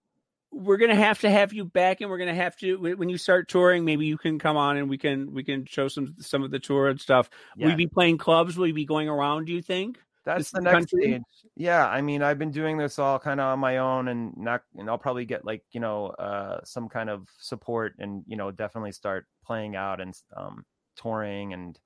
[0.50, 3.48] We're gonna have to have you back, and we're gonna have to when you start
[3.48, 3.84] touring.
[3.84, 6.58] Maybe you can come on and we can we can show some some of the
[6.58, 7.28] tour and stuff.
[7.58, 8.56] Will you be playing clubs?
[8.56, 9.44] Will you be going around?
[9.44, 9.98] Do you think?
[10.24, 11.02] That's the next country?
[11.02, 11.22] stage.
[11.56, 14.62] Yeah, I mean, I've been doing this all kind of on my own, and not,
[14.76, 18.50] and I'll probably get like you know uh, some kind of support, and you know
[18.50, 20.64] definitely start playing out and um,
[20.96, 21.78] touring, and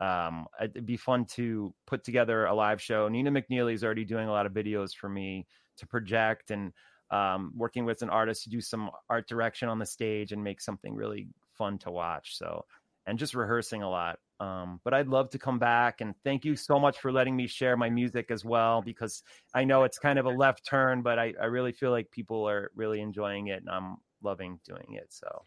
[0.00, 3.08] um, it'd be fun to put together a live show.
[3.08, 5.46] Nina McNeely's already doing a lot of videos for me
[5.78, 6.72] to project, and
[7.10, 10.60] um, working with an artist to do some art direction on the stage and make
[10.60, 11.28] something really
[11.58, 12.38] fun to watch.
[12.38, 12.64] So,
[13.06, 14.18] and just rehearsing a lot.
[14.40, 17.46] Um, but I'd love to come back and thank you so much for letting me
[17.46, 19.22] share my music as well because
[19.54, 22.48] I know it's kind of a left turn, but I, I really feel like people
[22.48, 25.08] are really enjoying it and I'm loving doing it.
[25.10, 25.44] So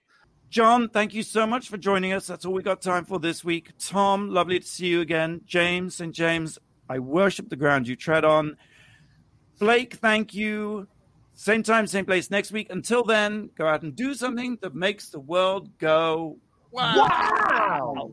[0.50, 2.28] John, thank you so much for joining us.
[2.28, 3.72] That's all we got time for this week.
[3.80, 5.42] Tom, lovely to see you again.
[5.44, 8.58] James and James, I worship the ground you tread on.
[9.58, 10.88] Blake, thank you.
[11.34, 12.68] Same time, same place next week.
[12.70, 16.38] Until then, go out and do something that makes the world go
[16.74, 18.12] Wow.